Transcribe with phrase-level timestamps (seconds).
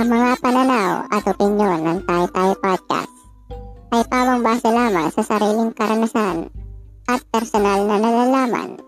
[0.00, 3.12] Ang mga pananaw at opinyon ng Tayo Tayo Podcast
[3.92, 6.48] ay pawang base lamang sa sariling karanasan
[7.04, 8.80] at personal na nalalaman.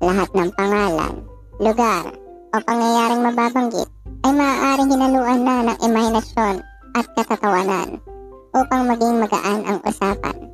[0.00, 1.20] Lahat ng pangalan,
[1.60, 2.16] lugar
[2.56, 3.92] o pangyayaring mababanggit
[4.24, 6.64] ay maaaring hinaluan na ng imahinasyon
[6.96, 8.00] at katatawanan
[8.56, 10.48] upang maging magaan ang usapan.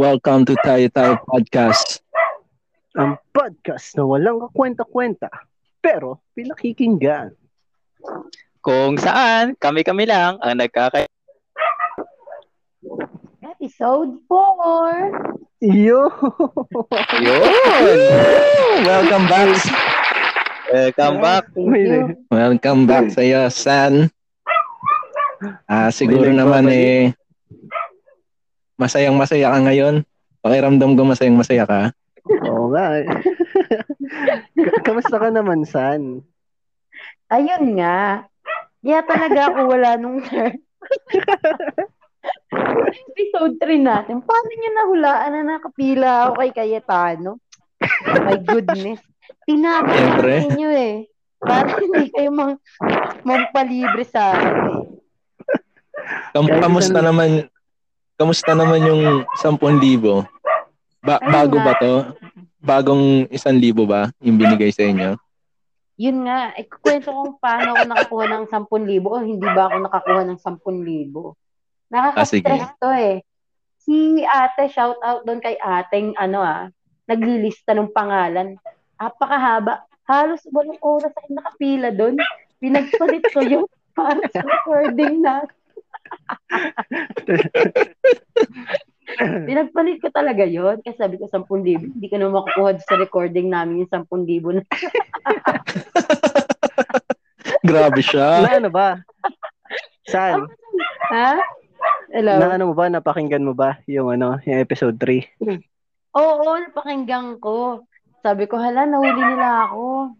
[0.00, 2.00] Welcome to Tayo Tayo Podcast.
[2.96, 5.28] Ang podcast na walang kakwenta-kwenta,
[5.84, 7.36] pero pinakikinggan.
[8.64, 11.04] Kung saan, kami-kami lang ang nagkaka...
[13.44, 15.68] Episode 4.
[15.68, 16.08] Yo!
[17.20, 18.76] Yun!
[18.88, 19.52] Welcome back.
[20.72, 21.44] Welcome back.
[22.32, 24.08] Welcome back sa iyo, San.
[25.68, 27.19] Ah, siguro naman eh
[28.80, 29.94] masayang masaya ka ngayon.
[30.40, 31.92] Pakiramdam ko masayang masaya ka.
[32.48, 33.04] Oo nga.
[34.56, 36.24] Ka- Kamusta ka naman, San?
[37.28, 38.24] Ayun nga.
[38.80, 40.24] Kaya talaga ako wala nung
[43.12, 44.24] episode 3 natin.
[44.24, 47.36] Paano niyo nahulaan na nakapila ako kay Cayetano?
[48.24, 49.00] My goodness.
[49.44, 50.32] Tinabi Siyempre.
[50.48, 50.94] ninyo eh.
[51.40, 52.60] Para hindi kayo mang,
[53.24, 54.84] mampalibre sa akin eh.
[56.32, 57.30] Kam- kamusta isang- naman
[58.20, 60.28] kamusta naman yung 10,000?
[61.00, 62.12] Ba- bago ba to?
[62.60, 65.16] Bagong 1,000 ba yung binigay sa inyo?
[65.96, 70.36] Yun nga, ikukwento kung paano ako nakakuha ng 10,000 o hindi ba ako nakakuha ng
[70.36, 71.16] 10,000.
[71.16, 71.32] Ah.
[71.90, 73.16] Nakaka-stress to eh.
[73.80, 76.68] Si ate, shout out doon kay ateng ano ah,
[77.08, 78.60] naglilista ng pangalan.
[79.00, 79.88] Apakahaba.
[80.04, 82.20] Halos walang oras ako nakapila doon.
[82.60, 83.64] Pinagpalit ko yun
[83.96, 85.40] para sa recording na.
[89.48, 91.96] Pinagpalit ko talaga yon Kasi sabi ko 10,000.
[91.96, 94.64] Hindi ko na makukuha sa recording namin yung 10,000 na.
[97.70, 98.48] Grabe siya.
[98.48, 98.96] Na ano ba?
[100.08, 100.48] San?
[101.12, 101.36] Ha?
[102.10, 102.34] Hello?
[102.40, 102.88] Na ano mo ba?
[102.88, 105.46] Napakinggan mo ba yung ano, yung episode 3?
[106.18, 107.84] Oo, napakinggan ko.
[108.24, 110.16] Sabi ko, hala, nahuli nila ako.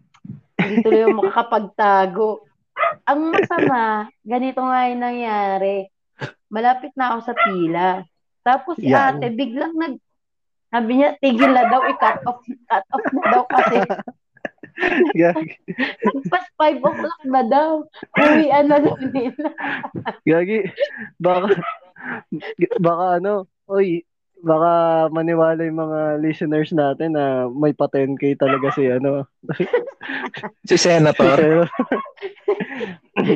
[0.60, 2.28] Hindi tuloy ako makakapagtago.
[3.09, 5.77] Ang masama, ganito nga yung nangyari.
[6.53, 7.87] Malapit na ako sa pila.
[8.41, 9.21] Tapos si Yan.
[9.21, 9.95] ate, biglang nag...
[10.71, 12.41] Sabi niya, tigil na daw, i-cut off,
[12.71, 13.77] cut off na daw kasi
[15.12, 15.59] Gagi.
[16.31, 17.84] pas 5 o'clock na daw.
[18.17, 19.51] Uwian na daw nila.
[20.23, 20.71] Gagi.
[21.19, 21.53] Baka,
[22.78, 24.06] baka ano, oy,
[24.41, 24.72] baka
[25.12, 29.27] maniwala yung mga listeners natin na may pa 10k talaga si ano.
[30.65, 31.69] Si Senator.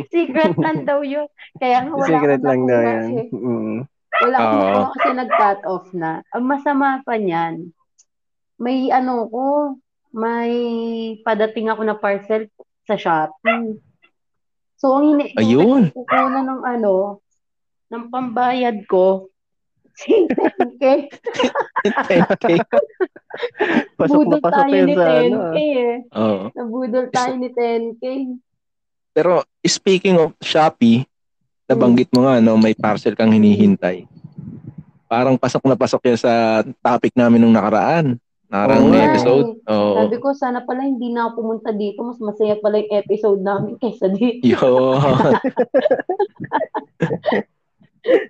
[0.09, 1.29] Secret lang daw yun.
[1.61, 3.05] Kaya nga wala secret lang daw yan.
[3.11, 3.27] eh.
[3.29, 3.79] Mm.
[4.23, 4.63] Wala akong Oo.
[4.63, 6.23] nakuha kasi nag-cut off na.
[6.31, 7.75] Ang masama pa niyan,
[8.61, 9.47] may ano ko,
[10.15, 10.53] may
[11.27, 12.47] padating ako na parcel
[12.87, 13.83] sa Shopee.
[14.79, 15.91] So, ang hini Ayun.
[15.91, 17.25] kukunan ng ano,
[17.91, 19.33] ng pambayad ko,
[19.95, 20.85] si 10K.
[22.11, 22.47] 10K.
[23.99, 25.39] Pasok na Budol pasok tayo ni sa ano.
[25.51, 25.97] 10K eh.
[26.15, 26.45] Oo.
[26.55, 28.05] Nabudol tayo ni 10K.
[29.15, 31.07] Pero speaking of Shopee,
[31.75, 34.07] nabanggit mo nga no, may parcel kang hinihintay.
[35.11, 38.17] Parang pasok na pasok yan sa topic namin nung nakaraan.
[38.49, 39.49] Nakarang Oo nga episode.
[39.67, 39.95] Oo.
[39.99, 42.07] Sabi ko, sana pala hindi na ako pumunta dito.
[42.07, 44.47] Mas masaya pala yung episode namin kaysa dito.
[44.47, 44.63] Yo.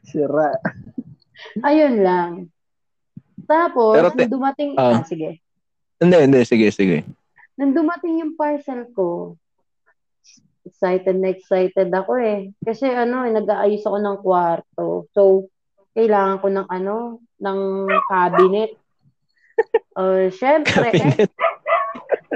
[0.08, 0.56] Sira.
[1.60, 2.30] Ayun lang.
[3.44, 5.00] Tapos, Pero te- nung dumating, ah.
[5.00, 5.44] ah, sige.
[6.00, 6.40] hindi, hindi.
[6.48, 7.04] Sige, sige.
[7.60, 9.36] Nung dumating yung parcel ko,
[10.64, 12.50] excited na excited ako eh.
[12.60, 14.86] Kasi ano, eh, nag-aayos ako ng kwarto.
[15.12, 15.48] So,
[15.94, 16.96] kailangan ko ng ano,
[17.38, 17.60] ng
[18.08, 18.72] cabinet.
[19.94, 21.28] Uh, syempre, eh.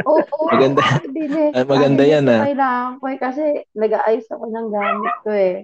[0.07, 0.83] Oo, oo, Maganda.
[1.03, 1.51] cabinet.
[1.53, 2.43] Ah, maganda Cabinet yan, ah.
[2.47, 3.45] Kailangan ko eh, kasi
[3.75, 5.55] nag-aayos ako ng gamit ko eh.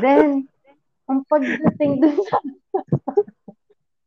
[0.00, 0.48] Then,
[1.06, 2.38] ang pagdating dun sa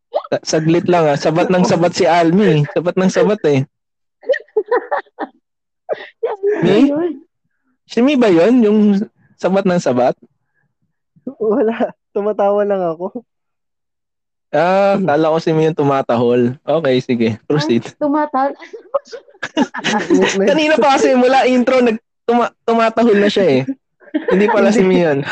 [0.10, 1.18] Sa- Saglit lang ah.
[1.18, 2.66] Sabat ng sabat si Almi.
[2.74, 3.62] Sabat ng sabat eh.
[6.66, 6.90] Me?
[7.90, 7.98] Ayun.
[7.98, 8.62] Si Mi ba yun?
[8.62, 8.80] Yung
[9.34, 10.14] sabat ng sabat?
[11.26, 11.90] Wala.
[12.14, 13.26] Tumatawa lang ako.
[14.50, 16.58] Ah, kala ko si Mi yung tumatahol.
[16.62, 17.30] Okay, sige.
[17.50, 17.98] Proceed.
[17.98, 18.54] Tumatal.
[20.50, 23.64] Kanina pa kasi mula intro, nag tuma- tumatahol na siya eh.
[24.30, 25.26] Hindi pala si Mi yun.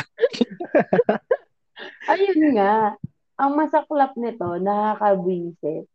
[2.14, 2.98] Ayun nga.
[3.38, 5.86] Ang masaklap nito, nakakabwisit.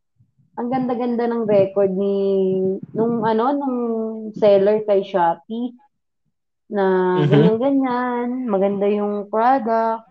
[0.54, 2.14] Ang ganda-ganda ng record ni
[2.92, 3.76] nung ano nung
[4.36, 5.74] seller kay Shopee
[6.72, 6.84] na
[7.20, 7.28] Mhm.
[7.28, 10.08] ganyan-ganyan, maganda yung product.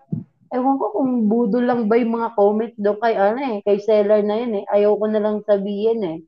[0.52, 4.22] Ewan ko kung budol lang ba yung mga comments doon kay ano eh, kay seller
[4.22, 4.66] na yun eh.
[4.70, 6.20] Ayaw ko na lang sabihin eh.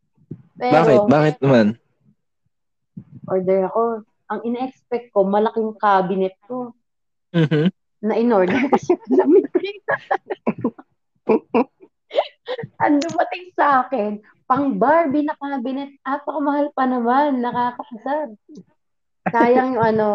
[0.57, 0.99] Pero, Bakit?
[1.05, 1.67] Bakit naman?
[3.23, 3.81] order ako.
[4.27, 6.73] Ang ina-expect ko, malaking cabinet ko
[7.31, 7.69] Mhm.
[8.01, 9.31] na in-order kasi yung
[12.83, 18.35] Ang dumating sa akin, pang Barbie na cabinet, apakamahal pa naman, nakakasar.
[19.31, 20.07] Sayang yung ano,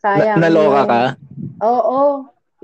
[0.00, 0.38] sayang.
[0.40, 1.02] Na- naloka yung- ka?
[1.60, 2.00] Oo.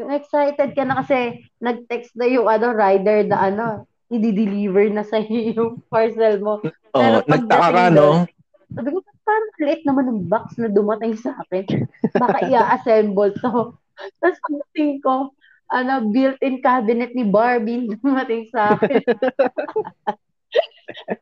[0.01, 3.67] Yung excited ka na kasi nag-text na yung ano, rider na ano,
[4.09, 5.21] i-deliver na sa
[5.57, 6.61] yung parcel mo.
[6.97, 8.25] Oo, nagtaka ka, no?
[8.73, 11.89] Sabi ko, parang liit naman ng box na dumating sa akin.
[12.17, 13.77] Baka i-assemble to.
[14.21, 15.33] Tapos pagdating ko,
[15.73, 19.01] ano, built-in cabinet ni Barbie dumating sa akin.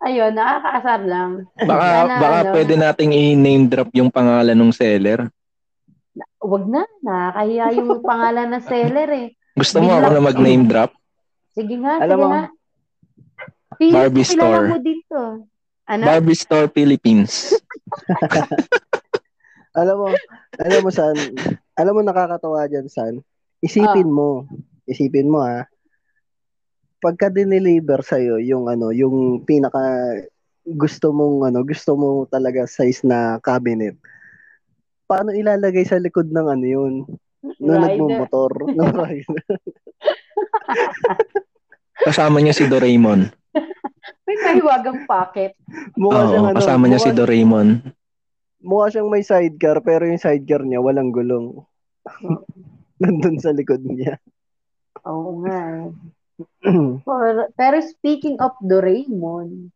[0.00, 1.31] Ayun, nakakaasar lang.
[1.56, 5.28] Baka, Sana, baka ano, pwede nating i-name drop yung pangalan ng seller.
[6.40, 9.28] Wag na, nakakahiya yung pangalan ng seller eh.
[9.55, 10.90] Gusto mo ako na mag-name drop?
[11.52, 12.44] Sige nga, Alam sige mo, nga.
[13.76, 14.67] Pili, Barbie Store.
[14.69, 15.19] mo dito.
[15.87, 16.02] Ano?
[16.06, 17.50] Barbie Store Philippines.
[19.70, 20.06] Alam mo,
[20.58, 21.14] alam mo san,
[21.78, 23.23] alam mo nakakatawa diyan san.
[23.62, 24.16] Isipin Ah.
[24.19, 24.28] mo,
[24.82, 25.62] isipin mo ha.
[27.00, 29.81] Pagka dineliver sa yung ano, yung pinaka
[30.69, 33.97] gusto mong ano, gusto mo talaga size na cabinet.
[35.08, 36.94] Paano ilalagay sa likod ng ano yun?
[37.56, 37.97] Nung Rider.
[37.97, 38.52] nagmumotor.
[38.76, 39.43] ng rider.
[42.06, 43.32] Kasama niya si Doraemon.
[44.25, 45.56] May mahiwagang pocket.
[45.97, 47.69] Mukha siyang Oo, ano, kasama niya si mukha- Doraemon.
[48.61, 51.64] Mukha siyang may sidecar pero yung sidecar niya walang gulong.
[53.00, 54.20] Nandun sa likod niya.
[55.08, 55.88] Oo nga eh.
[57.06, 57.22] For,
[57.54, 59.70] pero speaking of Doraemon,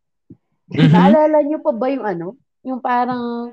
[0.64, 0.90] Mhm.
[0.90, 2.26] naalala niyo pa ba yung ano?
[2.64, 3.52] Yung parang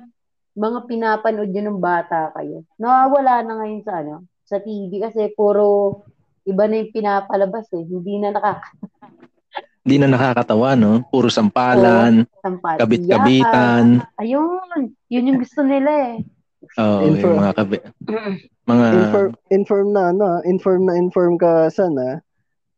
[0.52, 2.64] mga pinapanood niyo nung bata kayo.
[2.76, 4.24] Nawawala na ngayon sa ano?
[4.44, 6.02] Sa TV kasi puro
[6.44, 7.84] iba na yung pinapalabas eh.
[7.84, 8.32] Hindi na
[9.84, 11.02] Hindi na nakakatawa, no?
[11.10, 12.76] Puro sampalan, nakakasampat.
[12.80, 13.86] kabit-kabitan.
[14.16, 14.94] Ayun.
[15.10, 16.16] Yun yung gusto nila eh.
[16.78, 17.82] Oo, Info- yung mga kabit.
[18.70, 22.22] Mga, inform, inform na ano, ah, inform na inform ka san ah.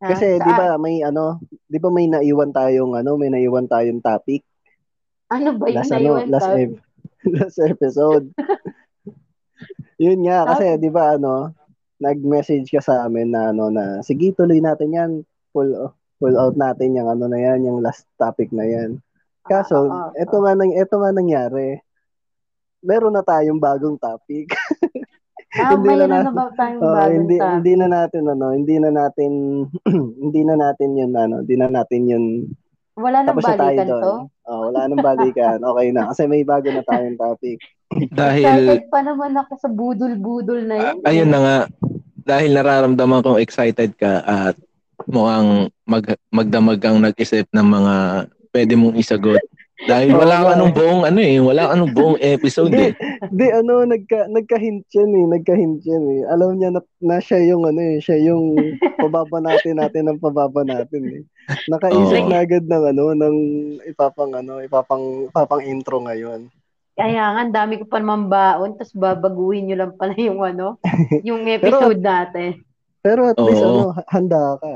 [0.03, 0.44] Kasi Saan?
[0.44, 1.39] 'di ba may ano,
[1.71, 4.44] 'di ba may naiwan tayong ano, may naiwan tayong topic
[5.31, 6.57] Ano ba yung last ano, naiwan last tayo?
[6.59, 6.81] ep-
[7.39, 8.25] last episode.
[9.97, 11.53] Yun nga kasi 'di ba ano,
[11.97, 15.11] nag-message ka sa amin na ano na sige tuloy natin 'yan.
[15.55, 15.71] Full
[16.19, 18.99] full out natin yung ano na 'yan, yung last topic na 'yan.
[19.44, 21.79] Kaso, Ah, ah, ah, eto nga nang eto nga nangyari.
[22.83, 24.51] Meron na tayong bagong topic.
[25.53, 28.75] Ah, Hindi na na, natin- ba tayong Oo, bagong hindi hindi na natin ano, hindi
[28.81, 29.31] na natin
[30.23, 32.25] hindi na natin 'yun ano, hindi na natin 'yun
[32.94, 34.01] Wala nang na balikan doon.
[34.01, 34.13] to?
[34.45, 35.57] Oh, wala nang balikan.
[35.69, 37.57] Okay na kasi may bago na tayong topic.
[38.11, 40.97] dahil, Excited pa naman ako sa budol-budol na yun.
[41.01, 41.57] Ah, ayun na nga,
[42.23, 44.56] dahil nararamdaman kong excited ka at
[45.06, 47.94] mukhang mag, magdamag kang nag-isip ng mga
[48.49, 49.41] pwede mong isagot.
[49.83, 52.95] Dahil wala nga nung buong ano eh, wala ka nung buong episode eh.
[53.28, 56.21] Di ano nagka nagka-hint yan eh, nagka-hint yan eh.
[56.31, 58.56] Alam niya na, na siya yung ano eh, siya yung
[59.04, 61.21] pababa natin natin ng pababa natin eh.
[61.68, 62.30] Nakaisip Oo.
[62.31, 63.37] na agad ng ano ng
[63.92, 66.47] ipapang ano, ipapang ipapang intro ngayon.
[66.94, 70.78] Kaya nga, ang dami ko pa naman baon, tapos babaguhin nyo lang pala yung ano,
[71.28, 72.61] yung episode natin.
[73.04, 73.68] Pero at least Oo.
[73.68, 74.73] ano, handa ka.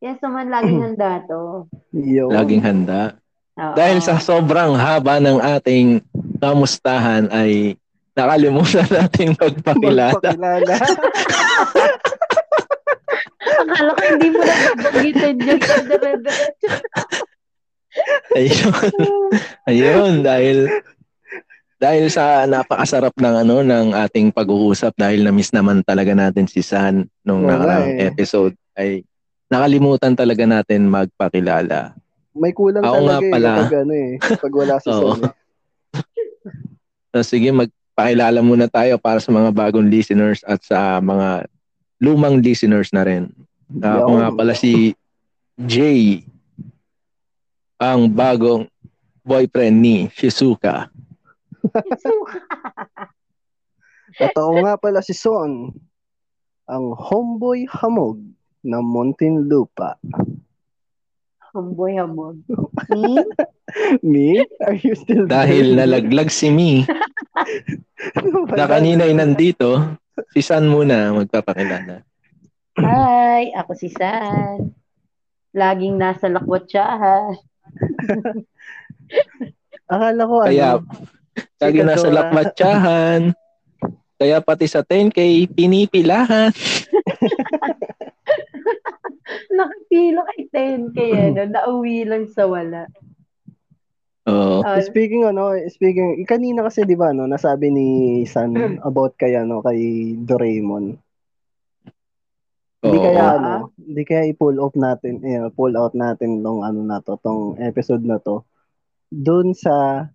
[0.00, 1.68] Yes naman, laging handa to.
[1.92, 2.32] Yo.
[2.32, 3.20] Laging handa.
[3.58, 3.74] Oo.
[3.74, 5.98] Dahil sa sobrang haba ng ating
[6.38, 7.74] kamustahan ay
[8.14, 10.14] nakalimutan natin magpakilala.
[10.14, 10.74] Magpakilala.
[13.58, 16.68] Akala ko hindi mo na babanggitin yun sa dire-diretso.
[18.38, 18.92] Ayun.
[19.66, 20.70] Ayun dahil
[21.78, 27.06] dahil sa napakasarap ng ano ng ating pag-uusap dahil na-miss naman talaga natin si San
[27.22, 28.10] nung nakaraang eh.
[28.10, 29.02] episode ay
[29.50, 31.94] nakalimutan talaga natin magpakilala.
[32.38, 33.50] May kulang Ako nga talaga eh, pala.
[33.52, 35.00] kapag ano eh, kapag wala si Oo.
[35.02, 35.20] Son.
[35.20, 35.34] eh.
[37.10, 41.50] So sige, magpakilala muna tayo para sa mga bagong listeners at sa mga
[41.98, 43.28] lumang listeners na rin.
[43.74, 44.18] Ako Yo.
[44.18, 44.94] nga pala si
[45.58, 46.22] Jay,
[47.76, 48.70] ang bagong
[49.20, 50.86] boyfriend ni Shizuka.
[54.18, 55.70] At ako nga pala si Son,
[56.64, 58.18] ang homeboy hamog
[58.62, 59.94] ng Muntinlupa.
[61.58, 62.38] Hamboy hamog.
[62.88, 63.26] Hmm?
[64.00, 64.46] Me?
[64.62, 65.76] Are you still Dahil there?
[65.76, 66.86] nalaglag si Mi
[68.58, 69.98] na kanina ay nandito,
[70.30, 72.00] si San muna magpapakilala.
[72.78, 74.72] Hi, ako si San.
[75.52, 77.36] Laging nasa lakwatsahan.
[79.92, 80.84] Akala ko Kaya, ano,
[81.58, 82.12] lagi nasa Kadora.
[82.12, 83.20] lakmatsahan.
[84.18, 86.50] Kaya pati sa 10K, pinipilahan.
[89.58, 91.42] Nakapila kay 10k eh, no?
[91.50, 92.86] nauwi lang sa wala.
[94.28, 94.60] Oo.
[94.62, 97.88] Ah, speaking ano, speaking, kanina kasi 'di ba no, nasabi ni
[98.28, 98.54] San
[98.88, 100.94] about kay ano, kay Doraemon.
[102.78, 103.04] Hindi Oo.
[103.08, 103.34] kaya Ah.
[103.34, 107.58] ano, hindi kaya i-pull off natin, eh, pull out natin tong ano na to, tong
[107.58, 108.46] episode na to.
[109.10, 110.06] Doon sa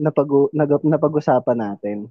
[0.00, 2.10] napag nag, napag-usapan natin.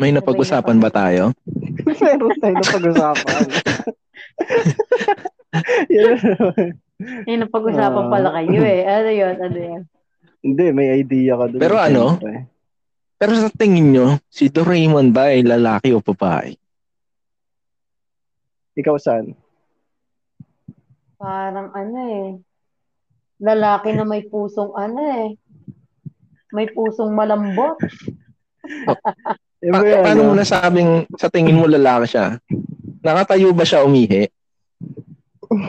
[0.00, 1.30] May napag-usapan ba tayo?
[2.02, 3.44] Meron tayo napag-usapan.
[5.92, 6.16] Yun.
[7.24, 8.10] eh, napag-usapan Ah.
[8.10, 8.82] pala kayo eh.
[8.84, 9.36] Ano yun?
[9.36, 9.82] Ano yun?
[10.40, 11.60] Hindi, may idea ka doon.
[11.60, 12.02] Pero ano?
[12.16, 12.46] siyempre.
[13.16, 16.52] Pero sa tingin nyo, si Doraemon ba ay lalaki o babae?
[18.76, 19.32] Ikaw saan?
[21.16, 22.28] Parang ano eh.
[23.40, 25.28] Lalaki na may pusong ano eh.
[26.52, 27.80] May pusong malambot.
[29.64, 32.36] Eh, Pa- paano mo ano, nasabing sa tingin mo lalaki siya?
[33.06, 34.26] Nakatayo ba siya umihi?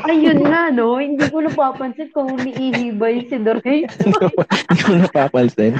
[0.10, 0.98] Ayun nga, no?
[0.98, 3.94] Hindi ko napapansin kung umiihi ba yung si Doraemon.
[4.74, 5.78] Hindi ko napapansin.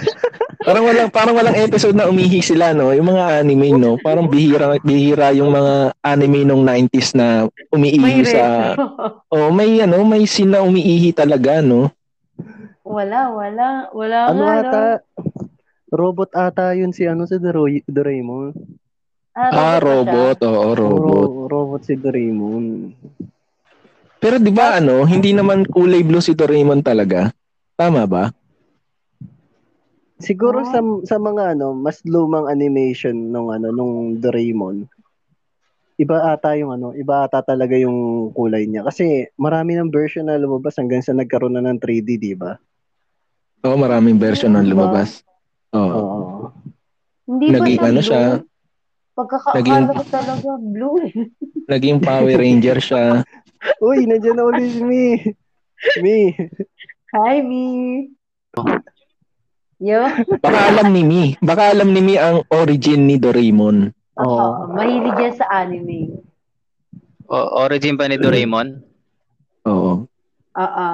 [0.62, 2.94] Parang walang parang walang episode na umihi sila no.
[2.94, 8.22] Yung mga anime no, parang bihira bihira yung mga anime nung 90s na May umiihi
[8.28, 8.86] sa retro.
[9.34, 11.90] Oh, may ano, may scene na umiihi talaga no.
[12.84, 13.68] Wala, wala.
[13.96, 15.26] Wala ano nga, ata, no?
[15.92, 17.40] robot ata yun si ano si
[17.88, 18.52] Doraemon.
[19.38, 19.86] Ah, siya?
[19.86, 21.30] robot, oo, robot.
[21.30, 22.90] Ro- robot si Doraemon.
[24.18, 27.30] Pero 'di ba ano, hindi naman kulay blue si Doraemon talaga.
[27.78, 28.34] Tama ba?
[30.18, 30.70] Siguro Oh.
[30.74, 34.90] sa sa mga ano, mas lumang animation nung ano nung Doraemon.
[35.98, 40.38] Iba ata yung ano, iba ata talaga yung kulay niya kasi marami ng version na
[40.38, 42.58] lumabas hanggang sa nagkaroon na ng 3D, di ba?
[43.62, 44.70] Oo, maraming version na ba?
[44.70, 45.22] lumabas.
[45.74, 45.94] Oo.
[45.94, 46.22] Oo.
[47.26, 48.08] Hindi ba Naging siya ano blue?
[48.10, 48.24] siya?
[49.18, 51.14] Pagkakaakala ko talaga blue eh.
[51.74, 53.26] Naging Power Ranger siya.
[53.82, 55.18] Uy, nandiyan na ulit si Mi.
[56.06, 56.38] Mi.
[57.18, 57.66] Hi, Mi.
[59.82, 60.06] Yo.
[60.38, 61.24] Baka alam ni Mi.
[61.42, 63.90] Baka alam ni Mi ang origin ni Doraemon.
[64.22, 64.38] Oo.
[64.38, 66.22] Oo, mahilig yan sa anime.
[67.26, 68.86] O- origin ba ni Doraemon?
[69.66, 70.06] Oo.
[70.54, 70.90] Oo.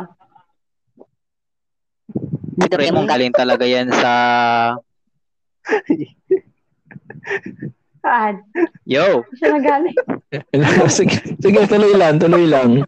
[2.72, 4.12] Doraemon galing talaga yan sa...
[8.04, 8.44] Saan?
[8.84, 9.24] Yo!
[9.40, 9.96] Siya nagaling.
[10.92, 12.84] sige, sige, tuloy lang, tuloy lang.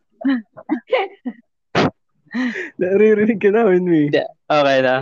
[2.75, 4.03] Naririnig ka namin, Mi.
[4.45, 4.99] Okay na.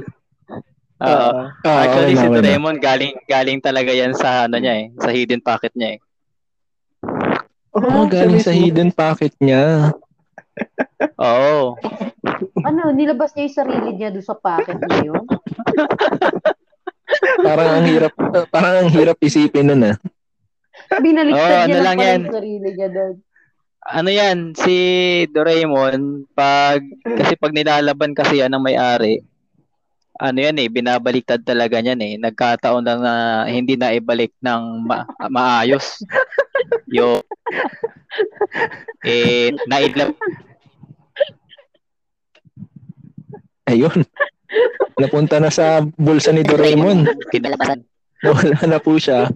[1.02, 2.36] Ah, Ah, Actually, okay na, si.
[2.38, 6.00] Doraemon galing galing talaga yan sa ano niya eh, sa hidden pocket niya eh.
[7.74, 9.90] Oo, siya galing sa hidden pocket niya.
[11.26, 11.74] Oo.
[12.62, 15.26] Ano, nilabas niya yung sarili niya doon sa pocket niya yun?
[17.44, 18.14] Parang ang hirap,
[18.50, 19.96] parang ang hirap isipin nun ah.
[21.00, 22.22] Binaliktad Oo, ano niya lang yan.
[22.30, 23.16] sarili niya doon.
[23.84, 24.76] Ano yan, si
[25.28, 29.20] Doraemon, pag, kasi pag nilalaban kasi yan ng may-ari,
[30.24, 32.14] ano yan eh, binabaliktad talaga niyan eh.
[32.22, 36.00] Nagkataon lang na hindi na ibalik ng ma- maayos.
[36.88, 37.20] Yo.
[39.04, 40.16] Eh, nailab
[43.68, 44.06] Ayun.
[45.00, 47.06] Napunta na sa bulsa ni Doraemon.
[47.34, 47.82] kinalabasan.
[48.24, 49.28] Wala na po siya.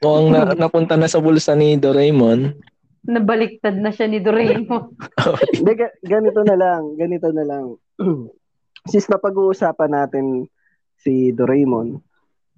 [0.00, 2.56] Mukhang na, napunta na sa bulsa ni Doraemon.
[3.04, 4.96] Nabaliktad na siya ni Doraemon.
[5.56, 6.82] Hindi, ga- ganito na lang.
[6.96, 7.66] Ganito na lang.
[8.90, 10.48] Since napag-uusapan natin
[10.96, 12.00] si Doraemon,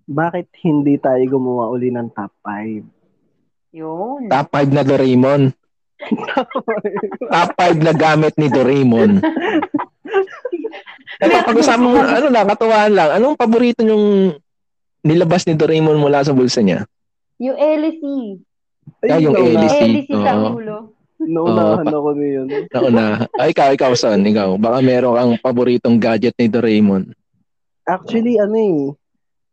[0.06, 3.74] bakit hindi tayo gumawa uli ng top 5?
[3.74, 4.30] Yun.
[4.30, 5.42] Top 5 na Doraemon.
[7.32, 9.18] Top 5 na gamit ni Doraemon.
[11.22, 13.08] Napapag-usapan mo, ano lang, katuwaan lang.
[13.14, 14.34] Anong paborito yung
[15.00, 16.82] nilabas ni Doraemon mula sa bulsa niya?
[17.38, 18.02] Yung LC.
[19.04, 19.78] Ah, yung nauna- LC.
[20.02, 20.76] LC sa ulo.
[21.18, 22.46] Naunahan ako niyon.
[22.68, 23.30] Nauna.
[23.38, 24.18] Ay, ikaw, ikaw, son.
[24.20, 24.58] Ikaw.
[24.58, 27.14] Baka meron kang paboritong gadget ni Doraemon.
[27.84, 28.78] Actually, ano eh,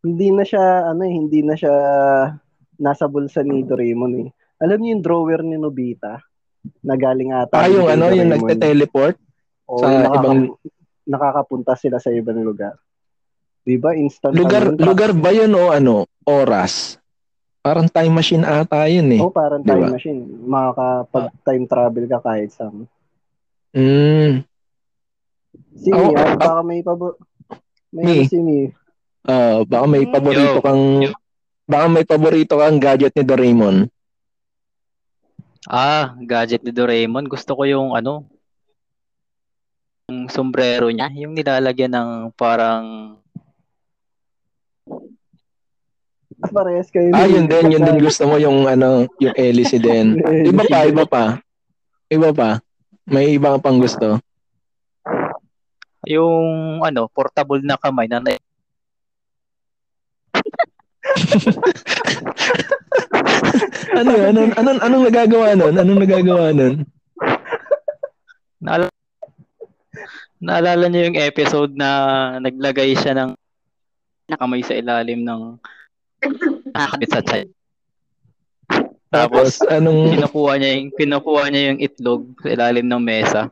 [0.02, 1.74] hindi na siya, ano eh, hindi na siya
[2.76, 4.28] nasa bulsa ni Doraemon eh.
[4.60, 6.18] Alam niyo yung drawer ni Nobita?
[6.82, 7.54] Na galing ata.
[7.56, 8.50] Ah, yung ano, yung Doraemon.
[8.50, 9.16] nagte-teleport?
[9.68, 10.50] Oo, sa yung nakaka- ibang-
[11.10, 12.78] nakakapunta sila sa ibang lugar.
[13.66, 13.98] 'Di ba?
[13.98, 16.06] Instant Lugar, ano lugar ba yun o ano?
[16.24, 17.02] Oras?
[17.60, 19.22] Parang time machine ata yun eh.
[19.22, 20.24] Oh, parang time machine.
[20.48, 22.88] Makakapag time travel ka kahit saan.
[23.76, 24.48] Mm.
[25.76, 27.06] Si Ako- Mi, ah, ako- baka may pabo...
[27.92, 28.60] May ano si Mi.
[29.28, 30.64] Ah, baka may paborito Yo.
[30.64, 31.12] kang Yo.
[31.68, 33.76] baka may paborito kang gadget ni Doraemon.
[35.68, 37.28] Ah, gadget ni Doraemon.
[37.28, 38.24] Gusto ko yung ano,
[40.10, 43.14] yung sombrero niya, yung nilalagyan ng parang
[46.40, 47.12] Parehas kayo.
[47.12, 50.18] Ah, yun din, yun din gusto mo yung ano, yung hélice din.
[50.50, 51.24] Iba pa, iba pa.
[52.08, 52.64] Iba pa.
[53.06, 54.18] May iba pang gusto.
[56.08, 58.40] yung ano, portable na kamay na na-
[64.00, 64.12] Ano?
[64.16, 65.76] Anong, anong, anong nagagawa nun?
[65.76, 66.88] Anong nagagawa nun?
[68.64, 68.89] Naalala,
[70.40, 71.90] naalala niyo yung episode na
[72.40, 73.36] naglagay siya ng
[74.30, 75.58] kamay sa ilalim ng
[76.72, 77.48] nakakabit sa tiyan.
[79.10, 83.50] Tapos, Tapos, anong, kinukuha niya yung, kinukuha niya yung itlog sa ilalim ng mesa.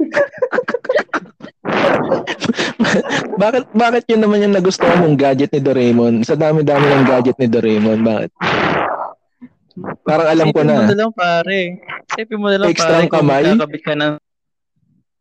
[3.40, 6.26] bakit, bakit yun naman yung nagustuhan yung gadget ni Doraemon?
[6.26, 8.34] Sa dami-dami ng gadget ni Doraemon, bakit?
[10.02, 10.90] Parang alam ko Isipin mo na.
[10.90, 11.78] na lang, pare.
[12.10, 13.54] Isipin mo na lang, Extra pare, kamay?
[13.54, 14.18] kakabit ka ng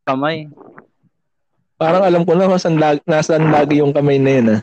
[0.10, 0.50] kamay.
[1.80, 4.62] Parang alam ko na kung saan lag, nasaan lagi yung kamay na yun, ah.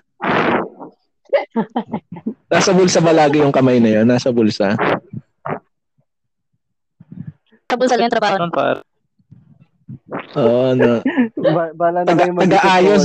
[2.52, 4.06] Nasa bulsa ba lagi yung kamay na yun?
[4.06, 4.76] Nasa bulsa?
[7.66, 8.36] Sa bulsa lang yung trabaho.
[8.38, 8.46] Ano?
[10.36, 11.00] Oo, no.
[11.34, 13.04] Ba- bala na Taga, taga-ayos.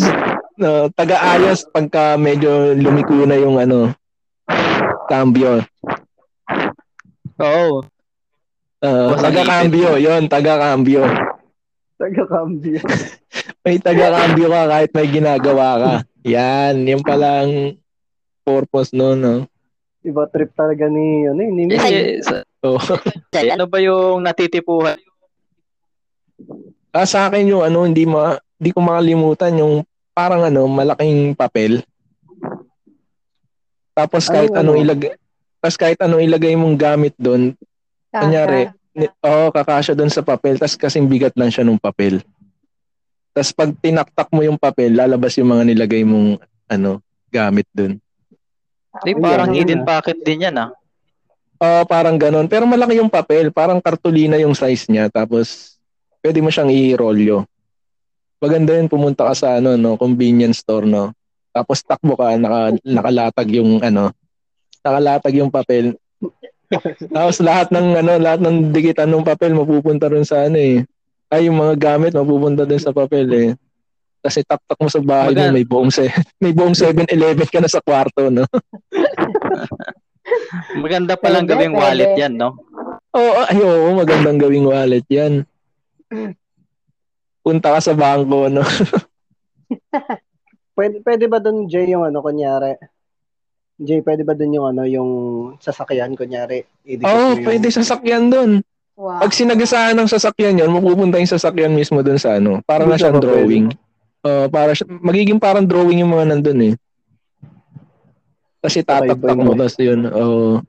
[0.62, 3.96] No, taga-ayos pagka medyo lumiko na yung ano,
[5.10, 5.66] cambio.
[7.42, 7.82] Oo.
[8.82, 11.06] Uh, Basta taga-cambio, yon taga-cambio.
[12.02, 12.82] Taga-cambio.
[13.64, 15.94] May taga-cambio ka kahit may ginagawa ka.
[16.26, 17.78] Yan, yung palang
[18.42, 19.46] purpose no, no.
[20.02, 22.18] Iba trip talaga ni, ano, eh, ni Mimi.
[22.26, 22.82] So,
[23.34, 23.54] Dyan.
[23.54, 24.98] ano ba yung natitipuhan?
[26.90, 31.86] ah, sa akin yung ano, hindi ma, hindi ko makalimutan yung parang ano, malaking papel.
[33.94, 34.60] Tapos Ano, kahit ano?
[34.74, 35.12] anong ilagay,
[35.62, 37.54] tapos kahit anong ilagay mong gamit doon,
[38.12, 38.68] Kunyari,
[39.00, 40.60] Oo, kakasya doon sa papel.
[40.60, 42.20] Tapos kasing bigat lang siya ng papel.
[43.32, 47.00] Tapos pag tinaktak mo yung papel, lalabas yung mga nilagay mong ano,
[47.32, 47.96] gamit doon.
[49.08, 49.88] Di, parang hidden na.
[49.88, 50.70] pocket din yan ah.
[51.62, 52.52] Oo, parang ganon.
[52.52, 53.56] Pero malaki yung papel.
[53.56, 55.08] Parang kartulina yung size niya.
[55.08, 55.78] Tapos,
[56.20, 57.48] pwede mo siyang i-rolyo.
[58.42, 61.14] Maganda yun, pumunta ka sa ano, no, convenience store, no.
[61.54, 64.10] Tapos takbo ka, naka, nakalatag yung ano,
[64.82, 65.94] nakalatag yung papel.
[67.12, 70.84] Tapos lahat ng ano, lahat ng dikitan ng papel mapupunta rin sa ano eh.
[71.32, 73.50] Ay, yung mga gamit mapupunta din sa papel eh.
[74.22, 77.72] Kasi taktak mo sa bahay Magan- mo, may buong se- may buong 7-Eleven ka na
[77.72, 78.46] sa kwarto, no.
[80.84, 82.56] Maganda palang gawing wallet yan, no?
[83.12, 85.44] Oo, ay, oo, magandang gawing wallet 'yan.
[87.44, 88.64] Punta ka sa bangko, no.
[90.72, 92.80] Pwede, pwede ba doon, Jay, yung ano, kunyari?
[93.82, 95.10] Jay, pwede ba doon yung ano, yung
[95.58, 96.62] sasakyan, kunyari?
[97.02, 98.52] Oo, mo yung- pwede sasakyan doon.
[98.94, 99.26] Wow.
[99.26, 102.62] Pag sinagasaan ng sasakyan 'yon, mapupunta yung sasakyan mismo doon sa ano.
[102.62, 103.74] Para na siyang drawing.
[104.22, 106.74] Oo, para siya, magiging parang drawing yung mga nandun eh.
[108.62, 109.58] Kasi tataktak mo yun.
[109.58, 110.00] tapos yun.
[110.06, 110.62] Oo.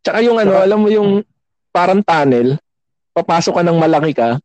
[0.00, 1.20] Tsaka yung ano, alam mo yung
[1.68, 2.56] parang tunnel,
[3.12, 4.40] papasok ka ng malaki ka,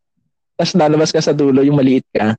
[0.59, 2.35] tapos lalabas ka sa dulo, yung maliit ka.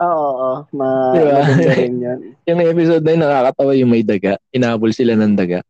[0.00, 0.52] Oo, oo.
[0.72, 1.38] Ma- Diba?
[1.38, 2.18] maganda rin yan.
[2.48, 4.40] Yung episode na yun, nakakatawa yung may daga.
[4.50, 5.60] Inabol sila ng daga.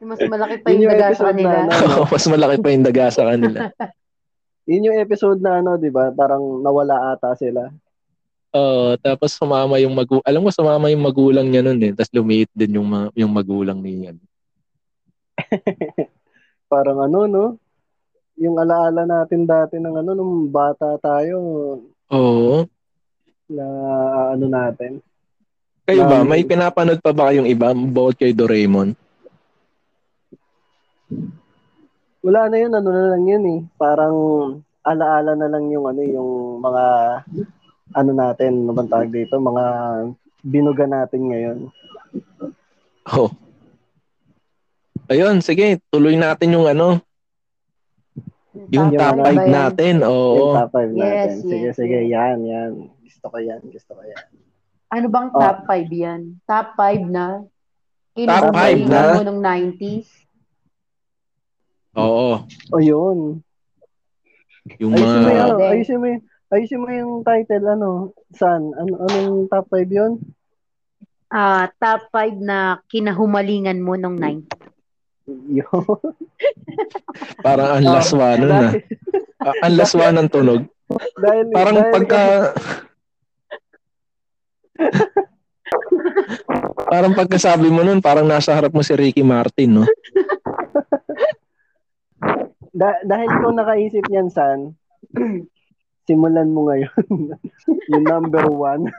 [0.00, 1.50] Mas malaki pa Yun yung yung daga sa episode kanila.
[1.50, 3.58] na, ano, Mas malaki pa yung daga sa kanila.
[4.70, 6.12] Yun yung episode na ano, 'di ba?
[6.12, 7.72] Parang nawala ata sila.
[8.48, 11.92] Oo, tapos sumama yung magu alam mo sumama yung magulang niya noon eh.
[11.92, 14.12] Tapos lumiit din yung ma- yung magulang niya.
[16.66, 17.44] Parang ano, no?
[18.36, 21.36] Yung alaala natin dati ng ano, nung bata tayo,
[22.08, 22.64] Oo.
[23.48, 23.64] Na
[24.36, 25.00] ano natin.
[25.88, 28.92] Kayo ba, may pinapanood pa ba kayong iba bukod kay Doraemon?
[32.20, 33.60] Wala na yun, ano na lang yun eh.
[33.80, 34.16] Parang
[34.84, 36.30] alaala na lang yung ano, yung
[36.60, 36.84] mga
[37.96, 39.64] ano natin, ano bang tawag dito, mga
[40.44, 41.58] binuga natin ngayon.
[43.08, 43.32] Oh.
[45.08, 47.00] Ayun, sige, tuloy natin yung ano,
[48.68, 49.48] yung Yung top ano 5 ba yan?
[49.48, 49.94] natin.
[50.04, 50.52] Yung Oo.
[50.52, 51.08] top 5 natin.
[51.08, 52.72] Yes, sige, yes, sige, yan, yan.
[53.18, 54.22] Gusto ko yan, gusto ko yan.
[54.88, 55.42] Ano bang Oh.
[55.42, 56.20] top 5 yan?
[56.44, 57.42] Top 5 na?
[58.14, 59.10] Top five Kinukumbalikan na?
[59.12, 60.06] mo nung 90s?
[61.94, 62.46] Oo.
[62.68, 63.18] O yun.
[64.78, 65.66] Yung Ayusin mo mga Pwede.
[65.68, 67.90] ayusin mo yung, ayusin mo yung title, ano,
[68.30, 68.70] San?
[68.72, 70.12] Ano, anong top 5 yun?
[71.28, 74.46] Ah, top 5 na kinahumalingan mo nung 90s.
[75.28, 75.66] Yun.
[77.44, 78.70] parang ang laswa nun ah.
[79.38, 80.62] Ah, Ang laswa ng tunog.
[81.20, 82.22] dahil, Parang dahil- pagka
[86.88, 89.84] Parang pagkasabi mo nun, parang nasa harap mo si Ricky Martin, no?
[92.72, 94.72] Da- dahil ikaw nakaisip niyan, San,
[96.08, 97.04] simulan mo ngayon.
[97.92, 98.88] yung number one.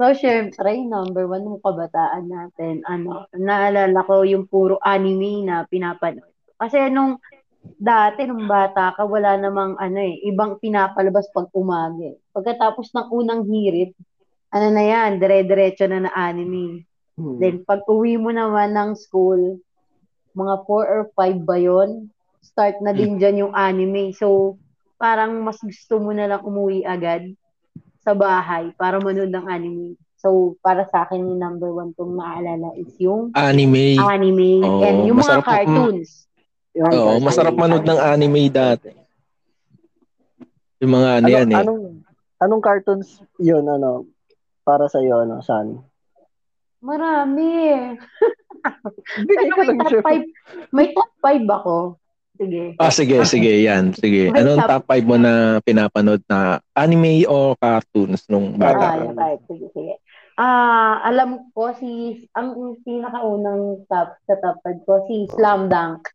[0.00, 6.24] So, syempre, number one ng kabataan natin, ano, naalala ko yung puro anime na pinapanood.
[6.56, 7.20] Kasi nung
[7.76, 12.00] dati, nung bata ka, wala namang, ano eh, ibang pinapalabas pag umaga.
[12.00, 12.16] eh.
[12.32, 13.92] Pagkatapos ng unang hirit,
[14.50, 16.82] ano na yan, dire-diretso na na anime.
[17.14, 17.38] Hmm.
[17.38, 19.62] Then, pag uwi mo naman ng school,
[20.34, 22.10] mga 4 or 5 ba yun?
[22.42, 24.10] Start na din dyan yung anime.
[24.14, 24.58] So,
[24.98, 27.30] parang mas gusto mo na lang umuwi agad
[28.02, 29.94] sa bahay para manood ng anime.
[30.20, 33.96] So, para sa akin, yung number one kong naalala is yung Anime.
[33.96, 36.28] anime Oo, and yung mga cartoons.
[36.76, 37.24] Yung Oo, cartoon.
[37.24, 38.92] masarap manood ng anime dati.
[40.80, 41.60] Yung mga ano, Ano, yan eh.
[41.64, 41.82] Anong,
[42.36, 44.04] anong cartoons yun, ano,
[44.60, 45.80] para sa iyo, ano, San?
[46.80, 47.52] Marami.
[49.26, 50.02] Pero may top Chef.
[50.02, 51.76] 5, may top 5 ako.
[52.34, 52.62] Sige.
[52.76, 53.92] Ah, sige, sige, yan.
[53.92, 54.32] Sige.
[54.32, 56.38] May Anong top- top 5 mo na pinapanood na
[56.72, 58.86] anime o cartoons nung Ah, bata?
[58.98, 59.42] yung type.
[59.46, 59.94] Sige, sige.
[60.34, 66.08] Ah, alam ko si ang pinakaunang top sa top 5 ko si Slam Dunk.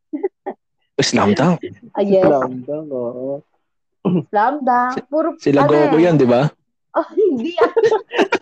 [0.98, 1.62] Slam Dunk.
[1.94, 3.46] Ah, yes, Slam dunk, oo.
[4.26, 4.94] Slam Dunk.
[5.06, 6.04] Puro Sila ano Goku eh.
[6.04, 6.50] yan, di ba?
[6.96, 7.54] Oh, hindi.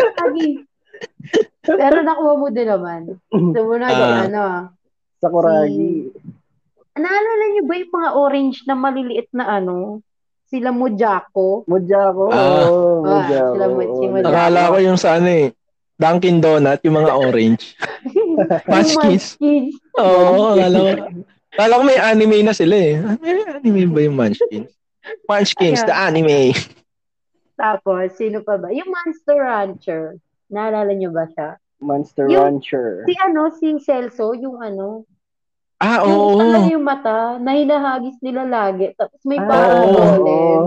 [0.00, 0.48] Lagi.
[1.62, 3.00] Pero nakuha mo din naman.
[3.30, 3.96] Sumunod Ah.
[3.96, 4.44] yung ano.
[5.18, 6.10] Sakuragi.
[6.92, 10.00] Naalala niyo ba yung mga orange na maliliit na ano?
[10.46, 11.62] Sila Mojako.
[11.64, 12.24] Mujako.
[12.28, 12.66] Ah.
[12.66, 14.10] oo, Ah, Mujako, sila si oo.
[14.10, 14.26] Mujako.
[14.26, 15.46] Nakala ko yung sa ano eh.
[15.94, 17.76] Dunkin Donut, yung mga orange.
[18.72, 19.36] Munchkins.
[20.00, 20.88] Oo, akala ko.
[21.52, 22.96] Akala ko may anime na sila eh.
[22.96, 24.72] Ah, May anime ba yung Munchkins?
[25.28, 26.56] Munchkins, the anime.
[27.60, 28.72] Tapos, sino pa ba?
[28.72, 30.16] Yung Monster Rancher.
[30.48, 31.60] Naalala niyo ba siya?
[31.78, 33.04] Monster Yung- Rancher.
[33.04, 35.04] Si ano, si Celso, yung ano,
[35.76, 36.40] Ah, yung oo.
[36.40, 38.92] ano yung mata, na hinahagis nila lagi.
[38.96, 39.92] Tapos may Ah, parang oo.
[39.92, 40.64] golem.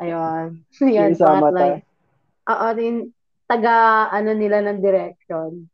[0.00, 0.46] Ayun.
[0.96, 1.80] Yan, Yung mata.
[2.48, 2.98] Oo, yung
[3.44, 3.76] taga,
[4.08, 5.68] ano nila ng direction.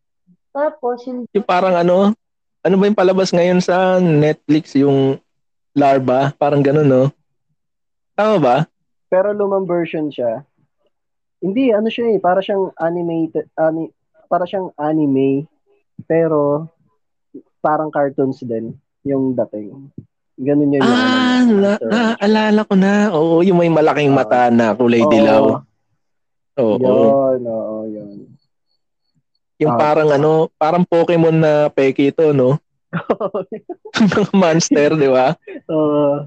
[0.51, 2.15] Tapos, yung, Yung parang ano,
[2.63, 5.19] ano ba yung palabas ngayon sa Netflix, yung
[5.75, 7.05] Larva, parang ganun, no?
[8.15, 8.57] Tama ba?
[9.07, 10.43] Pero lumang version siya.
[11.39, 13.95] Hindi, ano siya eh, para siyang animated, ani,
[14.27, 15.47] para siyang anime,
[16.03, 16.67] pero
[17.63, 18.75] parang cartoons din
[19.07, 19.87] yung dating.
[20.39, 21.19] Ganun yun yung Ah, ano,
[21.55, 22.93] na, Monster naalala ko na.
[23.15, 25.11] Oo, yung may malaking mata na kulay Oo.
[25.11, 25.45] dilaw.
[26.59, 26.75] Oo.
[26.79, 28.35] Yun, oo, yun.
[29.59, 29.79] Yung Ah.
[29.79, 32.59] parang ano, parang Pokemon na peke ito, no?
[34.11, 35.39] Mga monster, di ba?
[35.71, 36.27] Oo,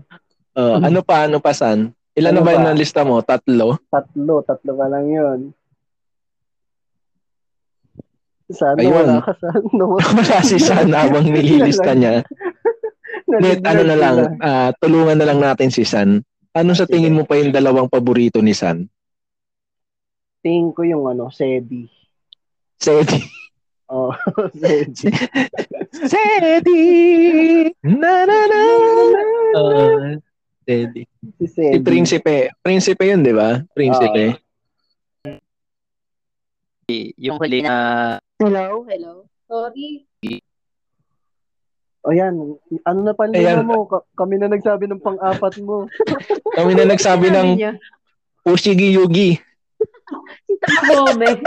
[0.52, 0.84] Oo, Mhm.
[0.84, 1.92] ano pa, ano pa, San?
[2.12, 2.76] Ilan na Ano ba yung pa?
[2.76, 3.24] lista mo?
[3.24, 3.80] Tatlo?
[3.88, 5.40] tatlo, tatlo ka lang yun.
[8.52, 8.92] Sana Ayun.
[8.92, 9.48] wala ka sa
[9.80, 10.08] nawala.
[10.12, 12.20] Wala si San habang nililista niya.
[13.32, 16.20] Net, ano na lang, ah, tulungan na lang natin si San.
[16.52, 17.00] Ano sa Sige.
[17.00, 18.92] tingin mo pa yung dalawang paborito ni San?
[20.44, 21.88] Tingin ko yung ano, Sedi.
[22.78, 23.20] Sedi.
[23.92, 24.16] Oh,
[24.56, 25.12] Sedi.
[25.92, 26.80] Sedi!
[27.84, 28.62] Na na na!
[29.52, 30.16] Uh,
[30.62, 31.04] Sedi.
[31.04, 31.82] Si Si Sedi.
[31.82, 32.54] Prinsipe.
[32.60, 33.62] Prinsipe yun, di ba?
[33.72, 34.38] Prinsipe.
[37.18, 37.76] Yung huli na
[38.38, 39.14] hello, hello.
[39.48, 40.04] Sorry.
[42.02, 42.34] O yan,
[42.84, 43.62] ano na pala Ayan.
[43.64, 43.86] mo?
[43.86, 45.86] Ka- kami na nagsabi ng pang-apat mo.
[46.58, 47.62] Kami na nagsabi ng
[48.44, 49.38] Ushigi Yugi.
[50.44, 51.30] Si Tamagome.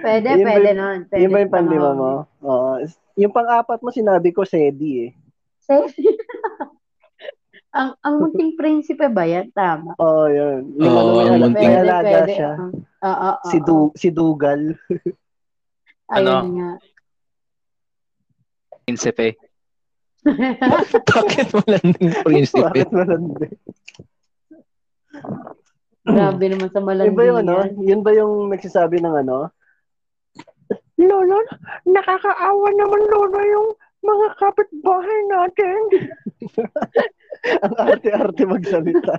[0.00, 0.98] pwede, Yun ba pwede yung- nun.
[1.04, 2.10] Pwede Yun ba yung si panlima mo?
[2.40, 2.70] Oo.
[3.16, 5.10] yung pang-apat mo sinabi ko, Sedi eh.
[5.70, 6.02] Sexy.
[7.70, 9.54] ang ang munting prinsipe ba yan?
[9.54, 9.94] Tama.
[9.96, 10.74] Oo, yun.
[10.74, 12.52] Yung Oo, ano, munting- alaga siya.
[13.00, 14.74] Oo, oo, Si, du- si Dugal.
[16.10, 16.34] Ayun Ano?
[16.50, 16.70] nga.
[18.82, 19.38] prinsipe.
[21.06, 22.66] Bakit malanding prinsipe?
[22.66, 23.46] Bakit malandi?
[26.02, 27.52] Grabe naman sa malandi Yun ba yung ano?
[27.56, 27.70] yan.
[27.78, 29.54] Yun ba yung nagsasabi ng ano?
[30.98, 31.38] Lolo,
[31.86, 33.68] nakakaawa naman lolo yung
[34.00, 35.80] mga kapitbahay natin.
[37.64, 39.16] Ang arte-arte magsalita.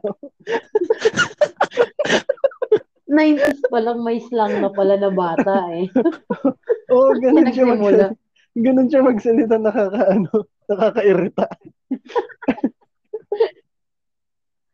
[3.11, 5.85] 90s pa lang may slang na pala na bata eh.
[6.93, 8.07] Oo, oh, ganun siya magsalita.
[8.51, 10.31] Ganun siya magsalita, nakakaano,
[10.67, 11.47] nakakairita.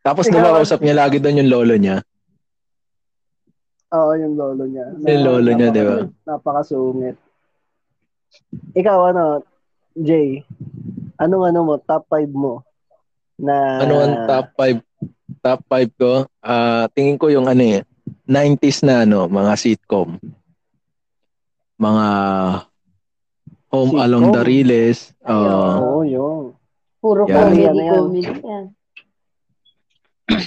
[0.02, 1.98] Tapos Ikaw, numakausap niya lagi doon yung lolo niya.
[3.93, 4.86] Oo, yung lolo niya.
[4.98, 5.98] Yung lolo niya, di ba?
[6.26, 7.17] Napakasungit.
[8.78, 9.46] Ikaw, ano,
[9.98, 10.46] Jay,
[11.18, 12.62] anong ano mo, top 5 mo?
[13.36, 14.78] Na, Ano ang top 5?
[15.42, 16.14] Top 5 ko?
[16.38, 17.82] Ah, tingin ko yung ano eh,
[18.24, 20.22] 90s na ano, mga sitcom.
[21.78, 22.08] Mga
[23.68, 24.06] Home Sitcom.
[24.06, 25.00] Along the Riles.
[25.26, 25.66] Oo.
[25.76, 26.44] Oo, yun.
[26.98, 27.36] Puro Yan.
[27.36, 27.76] comedy, Yan,
[28.42, 28.66] yan.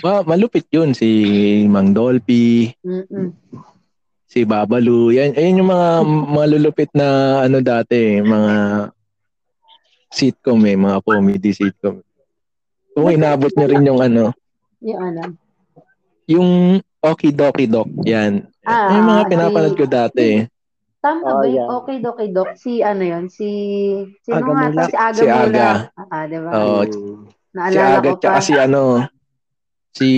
[0.00, 1.08] Ma- malupit yun si
[1.66, 3.32] Mang Dolphy, Mm-mm.
[4.24, 5.16] si Babalu.
[5.16, 5.88] Yan, ayun yung mga
[6.28, 7.06] malulupit na
[7.42, 8.52] ano dati, mga
[10.10, 12.02] sitcom eh, mga comedy sitcom.
[12.92, 14.34] Kung inabot niyo rin yung ano,
[14.80, 15.22] Yung ano.
[16.26, 16.48] yung
[17.00, 18.44] Okie Dokie Doc, yan.
[18.60, 20.28] Ah, yung mga ah, pinapanood si- ko dati.
[21.00, 21.66] Tama Oh, ba yung yan.
[21.72, 22.48] okay, okay, doc?
[22.54, 23.24] Si ano yun?
[23.26, 23.48] Si...
[24.20, 24.68] Sino Aga nga to?
[24.68, 24.84] Mulak.
[24.84, 25.40] Si Aga Si Aga.
[25.40, 25.78] Mulak.
[26.12, 26.50] Ah, di ba?
[26.52, 26.84] Oo, Mm.
[26.84, 26.98] si
[27.50, 28.20] Naalala Aga ko pa.
[28.20, 28.82] tsaka si ano,
[29.90, 30.08] si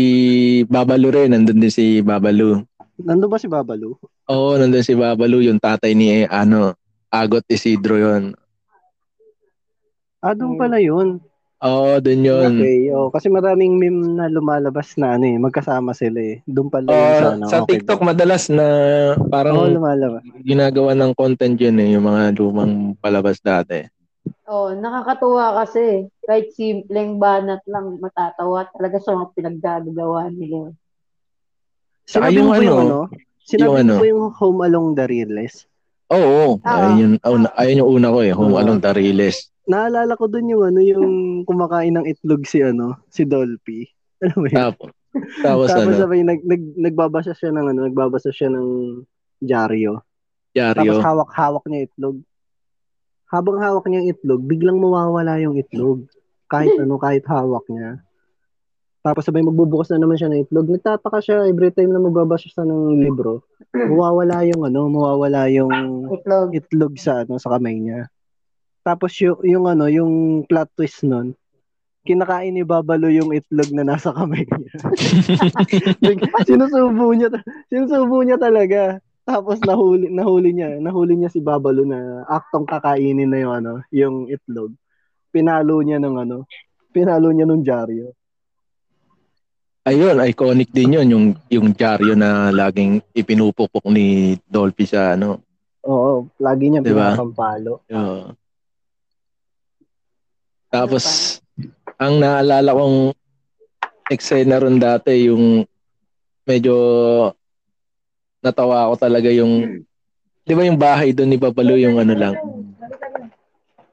[0.66, 2.66] Babalu rin, nandun din si Babalu.
[2.98, 3.94] Nandun ba si Babalu?
[4.26, 6.74] Oo, nandun si Babalu, yung tatay ni ano,
[7.08, 8.34] Agot Isidro yon.
[10.22, 11.18] Ah, doon pala yun.
[11.62, 12.58] Oo, dun yun.
[12.58, 16.36] Okay, oh, kasi maraming meme na lumalabas na ano eh, magkasama sila eh.
[16.44, 18.06] Doon pala yun Oo, sa, ano, sa okay TikTok ba?
[18.10, 18.66] madalas na
[19.14, 20.22] Oo, parang lumalabas.
[20.42, 23.82] ginagawa ng content yun eh, yung mga lumang palabas dati.
[24.44, 26.06] Oh, nakakatuwa kasi.
[26.20, 30.70] Kahit simpleng banat lang, matatawa talaga sa mga pinaggagawa nila.
[32.04, 33.00] Saka Sinabi yung mo ba yung ano, ano?
[33.40, 33.94] Sinabi yung ano?
[34.02, 35.66] yung Home Along the Realist?
[36.10, 36.90] Oo, Ah.
[36.90, 38.62] ayun, yun, una- ayun yung una ko eh, Home Ah.
[38.62, 39.50] Along the Riles.
[39.66, 41.06] Naalala ko dun yung ano, yung
[41.46, 43.86] kumakain ng itlog si ano, si Dolphy.
[44.22, 44.58] Ano ba yun?
[44.58, 44.90] Tapos,
[45.42, 48.68] tapos Tapos ano, sabay nag, nag, nagbabasa siya ng ano, nagbabasa siya ng
[49.42, 49.98] dyaryo.
[50.54, 51.00] Tapos Yaryo.
[51.00, 52.16] hawak-hawak niya itlog.
[53.32, 56.04] Habang hawak niya yung itlog, biglang mawawala yung itlog.
[56.46, 58.04] Kahit ano, kahit hawak niya.
[59.02, 60.70] Tapos sabay magbubukas na naman siya ng itlog.
[60.70, 63.42] Nagtataka siya every time na magbabasa siya ng libro.
[63.74, 66.54] Mawawala yung ano, mawawala yung Itlog.
[66.54, 68.11] itlog sa ano sa kamay niya.
[68.82, 71.38] Tapos yung, yung ano, yung plot twist nun,
[72.02, 74.74] kinakain ni Babalo yung itlog na nasa kamay niya.
[76.50, 77.30] Sinusubo niya,
[77.70, 78.98] sinusubo niya talaga.
[79.22, 84.26] Tapos nahuli, nahuli niya, nahuli niya si Babalo na aktong kakainin na yung ano, yung
[84.26, 84.74] itlog.
[85.30, 86.50] Pinalo niya ng ano,
[86.90, 88.10] pinalo niya nung dyaryo.
[89.82, 95.42] Ayun, iconic din yun, yung, yung dyaryo na laging ipinupukpok ni Dolphy sa ano.
[95.82, 97.14] Oo, lagi niya Diba?
[97.14, 97.82] pinapampalo.
[97.90, 98.30] Oo.
[100.72, 101.04] Tapos,
[102.00, 103.12] ang naalala kong
[104.08, 105.68] eksena ron dati, yung
[106.48, 106.74] medyo
[108.40, 109.84] natawa ako talaga yung,
[110.42, 112.34] di ba yung bahay doon ni Babalo yung ano lang,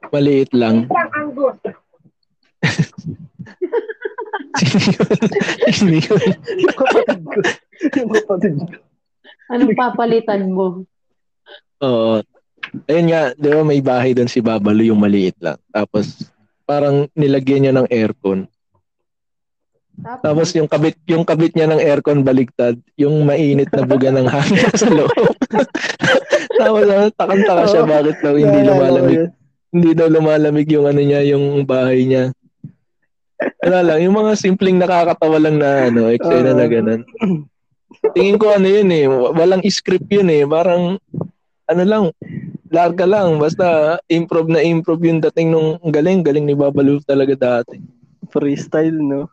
[0.08, 0.88] maliit lang.
[5.70, 6.20] Sino yun?
[6.64, 7.40] yung kapatid ko.
[7.92, 8.74] Yung kapatid ko.
[9.52, 10.82] Anong papalitan mo?
[11.84, 12.24] Oo.
[12.86, 15.58] Ayun nga, di ba may bahay doon si Babalo yung maliit lang.
[15.70, 16.30] Tapos,
[16.70, 18.46] parang nilagyan niya ng aircon.
[20.00, 24.70] Tapos yung kabit yung kabit niya ng aircon baligtad, yung mainit na buga ng hangin
[24.80, 25.10] sa loob.
[26.60, 29.20] Tapos ano, takang-taka siya bakit daw hindi lumalamig.
[29.70, 32.24] Hindi daw lumalamig yung ano niya, yung bahay niya.
[33.64, 36.72] Wala lang, yung mga simpleng nakakatawa lang na ano, eksena na Oo.
[36.72, 37.02] ganun.
[38.12, 41.00] Tingin ko ano yun eh, walang script yun eh, parang
[41.70, 42.04] ano lang,
[42.70, 43.66] larga lang, basta
[44.06, 47.82] improv na improv yung dating nung galing, galing ni Babalu talaga dati.
[48.26, 49.26] Freestyle, no?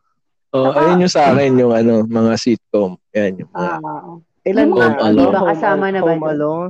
[0.49, 2.97] Oh, Saka- ayun yung sa akin yung ano, mga sitcom.
[3.11, 4.79] Yan yung mga, Ah, Ilan Yung na?
[4.79, 5.27] Home ano, Alone.
[5.27, 6.23] Iba kasama na ba Home?
[6.25, 6.69] Alone?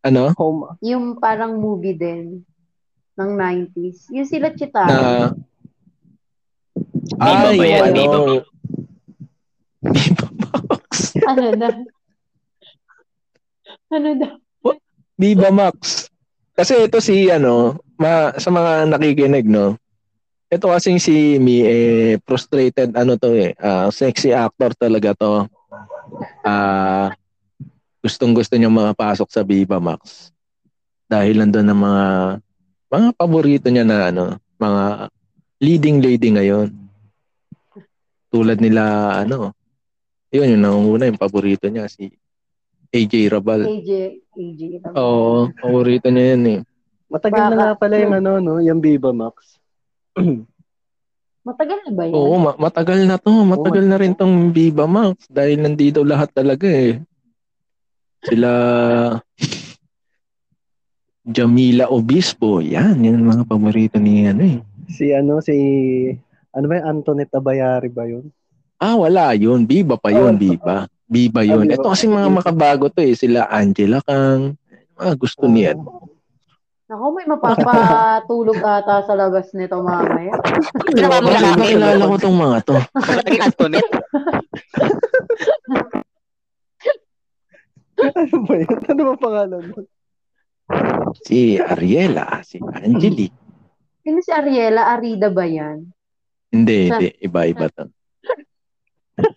[0.00, 2.44] ano, Home, yung parang movie din
[3.14, 4.08] ng 90s.
[4.10, 5.32] Yung sila na Chitara.
[7.14, 7.54] Ba yan?
[7.54, 8.18] yung Viva ano, Viva
[10.64, 10.90] Max.
[11.24, 11.68] ano na?
[13.90, 14.28] Ano na?
[15.14, 16.08] Viva Max.
[16.54, 19.78] Kasi ito si ano, ma, sa mga nakikinig, no?
[20.50, 25.50] Ito kasing si Mi, eh, frustrated, ano to eh, ah, sexy actor talaga to.
[26.46, 27.10] Ah,
[27.98, 30.30] gustong gusto niya makapasok sa Viva Max.
[31.10, 32.06] Dahil nandun ang mga,
[32.86, 34.24] mga paborito niya na ano,
[34.60, 35.10] mga
[35.58, 36.70] leading lady ngayon.
[38.30, 38.82] Tulad nila,
[39.26, 39.54] ano,
[40.34, 42.10] yun, yung nangunguna, yung paborito niya, si
[42.94, 43.66] AJ Rabal.
[43.66, 43.90] AJ.
[44.32, 44.60] AJ.
[44.94, 46.60] Oo, paborito niya yan eh.
[47.10, 48.54] Matagal na Baka- nga pala yung ano, no?
[48.58, 49.58] Yung Viva Max.
[51.44, 52.14] Matagal na ba yan?
[52.14, 53.34] Oo, ma- matagal na to.
[53.44, 57.02] Matagal na rin tong Viva Max dahil nandito lahat talaga eh.
[58.24, 58.50] Sila
[61.24, 64.58] Jamila Obispo, yan, yan ang mga paborito ni ano eh.
[64.88, 65.56] Si ano, si...
[66.52, 68.28] Ano ba yung Antoinette Abayari ba yun?
[68.76, 69.64] Ah, wala yun.
[69.64, 70.84] Viva pa yun, Oh, Viva.
[71.04, 71.68] Viva yun.
[71.68, 73.12] Ito kasi mga makabago to eh.
[73.12, 74.56] Sila Angela Kang.
[74.96, 75.78] Mga gusto niyan.
[76.84, 80.36] Ako, may mapapatulog ata sa labas nito mamaya.
[80.94, 82.76] Ginawa mo Bakit lang ba kilala ko tong mga to?
[87.94, 88.78] Ano ba yun?
[88.90, 89.86] Ano ba pangalan mo?
[91.22, 93.36] si Ariela, si Angelique.
[94.02, 94.90] Sino si Ariela?
[94.92, 95.88] Arida ba yan?
[96.50, 97.08] Hindi, Sa- hindi.
[97.22, 97.88] Iba-iba to.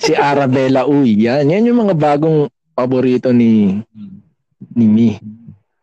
[0.01, 1.27] Si Arabella Uy.
[1.27, 1.49] Yan.
[1.49, 3.81] Yan yung mga bagong paborito ni
[4.73, 5.09] ni Mi.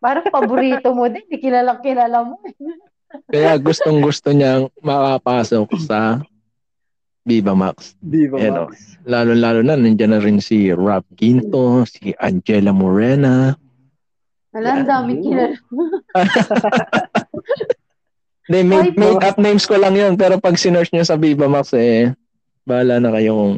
[0.02, 1.24] Parang paborito mo din.
[1.26, 2.38] Di kilala kilala mo.
[3.30, 6.18] Kaya gustong gusto niyang makapasok sa
[7.22, 7.94] Viva Max.
[8.02, 8.98] Viva Max.
[9.06, 13.54] Lalo-lalo na, nandiyan na rin si Rob Quinto, si Angela Morena.
[14.54, 15.56] Wala, ang daming kilala.
[18.44, 20.20] Make, Ay, make up names ko lang yun.
[20.20, 22.12] Pero pag sinerch nyo sa Viva Max, eh,
[22.68, 23.54] bahala na kayo kung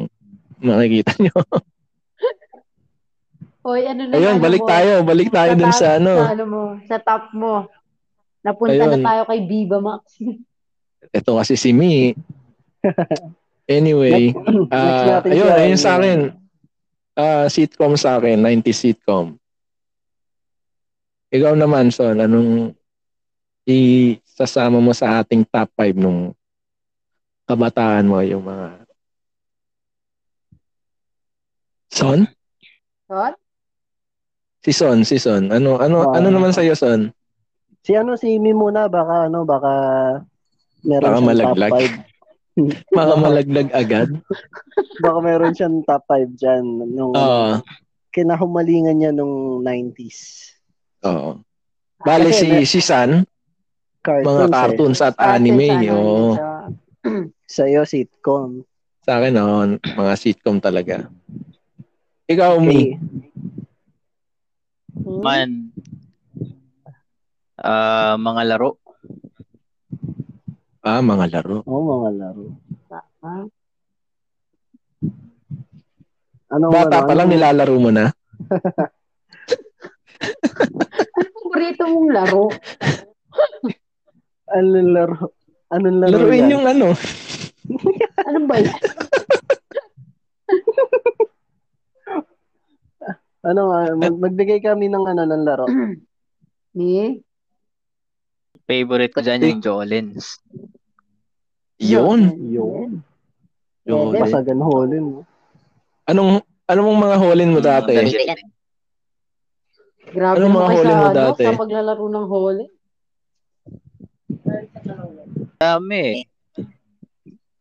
[0.59, 1.35] makikita nyo.
[3.67, 4.69] Hoy, ano na Ayun, ano balik mo?
[4.71, 4.91] tayo.
[5.03, 6.13] Balik tayo dun top- sa ano.
[6.15, 7.53] Sa ano mo, sa top mo.
[8.39, 8.91] Napunta Ayun.
[8.95, 10.23] na tayo kay Viva Max.
[11.11, 12.15] Ito kasi si Mi.
[13.67, 16.19] Anyway, Next natin ayun, ayun sa akin.
[17.11, 19.35] Ah, sitcom sa akin, 90s sitcom.
[21.27, 22.71] Ikaw naman, Son, anong
[23.67, 26.31] isasama mo sa ating top 5 nung
[27.43, 28.86] kabataan mo, yung mga
[31.91, 32.27] Son?
[33.07, 33.33] Son?
[34.63, 35.47] Si Son, si Son.
[35.49, 36.19] Ano ano Ah.
[36.19, 37.11] ano naman sa Son?
[37.81, 39.73] Si ano, si Mi muna, baka ano, baka
[40.83, 41.71] meron Baka siyang malaglag.
[41.71, 42.03] top
[42.57, 42.91] 5.
[42.91, 44.09] Mga malaglag agad.
[45.03, 46.65] Baka meron siyang top 5 dyan.
[46.89, 47.61] Nung Oo.
[48.11, 50.51] kinahumalingan niya nung 90s.
[51.05, 51.39] Oo.
[52.01, 53.23] Bale si Kasi si San,
[54.01, 54.51] Cartoons mga eh.
[54.51, 56.33] cartoons at Cartoons, anime, oo.
[56.33, 56.51] siya.
[57.57, 58.61] Sa'yo, sitcom.
[59.01, 59.59] Sa akin, oo,
[59.95, 61.07] mga sitcom talaga.
[62.27, 62.59] Ikaw.
[62.59, 62.99] Okay.
[64.97, 65.21] Hmm?
[65.23, 65.51] Man.
[67.57, 68.75] Ah, mga laro.
[70.83, 71.63] Ah, mga laro.
[71.63, 72.43] Oo, mga laro.
[72.91, 73.47] Ah,
[76.47, 77.33] Ano, Bata ano, pa lang ano?
[77.35, 78.07] nilalaro mo na.
[81.11, 82.43] Anong paborito mong laro?
[84.55, 85.35] Anong laro?
[85.67, 86.53] Anong laro Laruin yan?
[86.55, 86.87] yung ano.
[88.27, 88.75] Ano ba yan?
[93.47, 95.65] Ano nga, mag- magbigay kami ng ano ng laro.
[96.77, 97.23] Ni?
[98.67, 100.43] Favorite ko dyan yung Jolens.
[101.79, 102.35] Yun.
[102.43, 102.99] Yun.
[103.87, 104.05] Yun.
[104.11, 104.19] Pwede.
[104.19, 105.19] Basagan holin mo.
[106.03, 107.95] Anong ano mong mga holin mo dati?
[110.07, 111.43] Grabe Anong mga sa, mo ano, dati?
[111.47, 112.63] sa paglalaro ng hole.
[115.57, 116.03] Dami.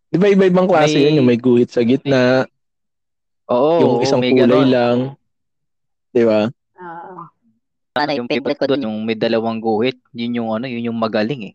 [0.07, 1.18] Di ba iba-ibang klase May- yun?
[1.22, 2.46] Yung may guhit sa gitna,
[3.46, 5.14] Oo, yung isang may kulay lang.
[6.16, 6.48] Di ba?
[6.74, 7.29] Ah,
[7.94, 11.52] Ano Yung favorite ko dun, yung may dalawang guhit, yun yung ano, yun yung magaling
[11.52, 11.55] eh.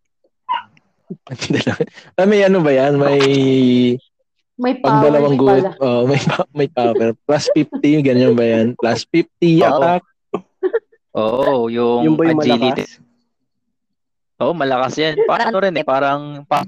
[2.18, 2.96] ah, may ano ba yan?
[2.96, 3.20] May
[4.56, 5.66] may pag power dalawang guhit.
[5.66, 5.82] pala.
[5.82, 6.22] Oh, may
[6.56, 7.18] may power.
[7.20, 8.68] Plus 50, ganyan ba yan?
[8.74, 9.26] Plus 50
[9.60, 9.66] Oo.
[9.68, 10.02] attack.
[11.12, 12.86] Oo, yung, Yung ba yung agility.
[12.88, 13.02] malakas?
[14.40, 15.14] Oo, malakas yan.
[15.28, 16.64] Parang ano rin eh, parang pa,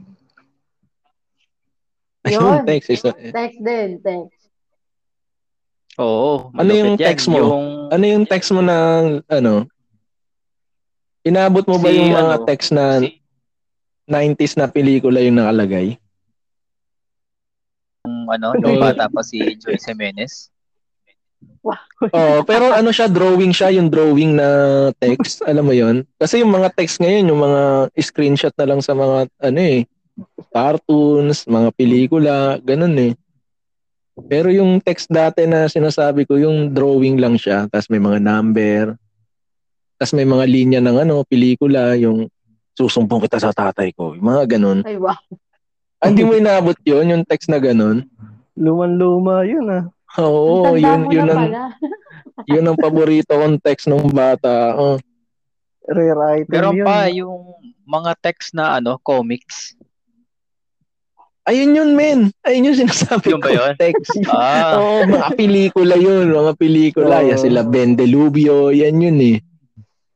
[2.30, 2.62] Yun.
[2.64, 2.90] text.
[2.90, 3.02] Is,
[3.32, 4.43] Text din, text.
[5.98, 7.06] Oo, Ano yung yan.
[7.10, 7.38] text mo?
[7.38, 8.76] Yung, ano yung text mo na,
[9.28, 9.66] ano,
[11.24, 13.20] inabot mo ba Si, yung mga ano, text na si-
[14.06, 15.96] 90s na pelikula yung nakalagay?
[18.04, 20.52] yung ano, nung bata pa si Joyce Jimenez.
[22.12, 24.48] Oo, pero ano siya, drawing siya, yung drawing na
[25.00, 27.62] text, alam mo yon Kasi yung mga text ngayon, yung mga
[27.96, 29.88] screenshot na lang sa mga, ano eh,
[30.52, 33.12] cartoons, mga pelikula, ganun eh.
[34.30, 38.94] Pero yung text dati na sinasabi ko, yung drawing lang siya, tapos may mga number,
[39.98, 42.30] tapos may mga linya ng ano, pelikula, yung
[42.78, 44.86] susumpong kita sa tatay ko, yung mga ganun.
[44.86, 45.18] Ay, wow.
[46.04, 48.06] Ah, Hindi mo inabot yon yung text na ganun?
[48.54, 49.88] Luman-luma yun ah.
[50.20, 51.50] Oo, yun, yun na ang,
[52.52, 54.78] yun ang paborito kong text nung bata.
[54.78, 55.02] Oh.
[55.90, 56.86] Rare item Meron yun.
[56.86, 57.44] pa yung
[57.88, 59.74] mga text na ano, comics.
[61.44, 62.20] Ayun yun, men.
[62.42, 63.54] Ayun yung sinasabi Yun ba ko.
[63.54, 63.72] yun?
[63.76, 64.16] Text.
[64.32, 66.32] Ah, Oo, mga pelikula yun.
[66.32, 67.20] Mga pelikula.
[67.20, 67.28] Oo.
[67.28, 68.72] Yan sila Ben Delubio.
[68.72, 69.38] Yan yun eh.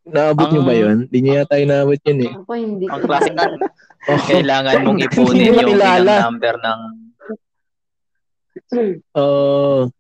[0.07, 0.97] Naabot nyo Ang- ba yun?
[1.05, 2.32] Hindi nyo yata inaabot yun eh.
[2.34, 2.86] Ako hindi.
[2.88, 3.43] ang classic na
[4.23, 6.80] kailangan mong ipunin yung ilang number ng
[9.13, 9.91] Oo.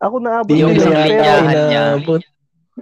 [0.00, 1.84] Ako naabot Yung isang linyahan niya.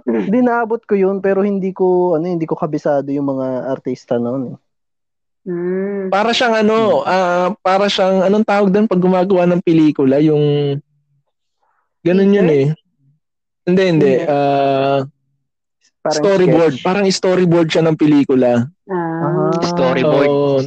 [0.03, 4.43] hindi naabot ko yun pero hindi ko ano hindi ko kabisado yung mga artista noon.
[4.49, 4.57] eh.
[5.43, 6.07] Hmm.
[6.07, 10.23] Para siyang ano, ah para siyang, anong tawag doon pag gumagawa ng pelikula?
[10.23, 10.79] Yung,
[11.99, 12.65] ganun yun eh.
[13.63, 14.13] Hindi, hindi.
[14.23, 15.03] Ah,
[16.03, 16.73] Parang storyboard.
[16.75, 16.83] sketch.
[16.83, 18.67] Parang storyboard siya ng pelikula.
[18.87, 19.51] Ah.
[19.55, 20.27] Ah, Storyboard.
[20.27, 20.59] Oo.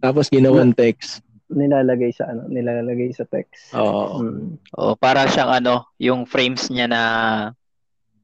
[0.00, 1.20] Tapos ginawan text.
[1.50, 3.74] nilalagay sa ano, nilalagay sa text.
[3.74, 4.22] Oo.
[4.22, 4.54] Mm.
[4.78, 7.02] oh, para siyang ano, yung frames niya na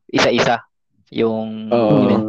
[0.09, 0.63] isa-isa.
[1.11, 2.07] Yung Oo.
[2.07, 2.25] event.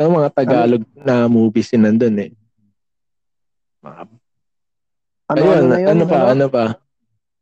[0.00, 2.30] Ang mga Tagalog na movies din nandun eh.
[3.82, 4.00] Mga,
[5.32, 6.08] Ano, ayun, ano, ano, na yun?
[6.08, 6.64] pa, ano pa?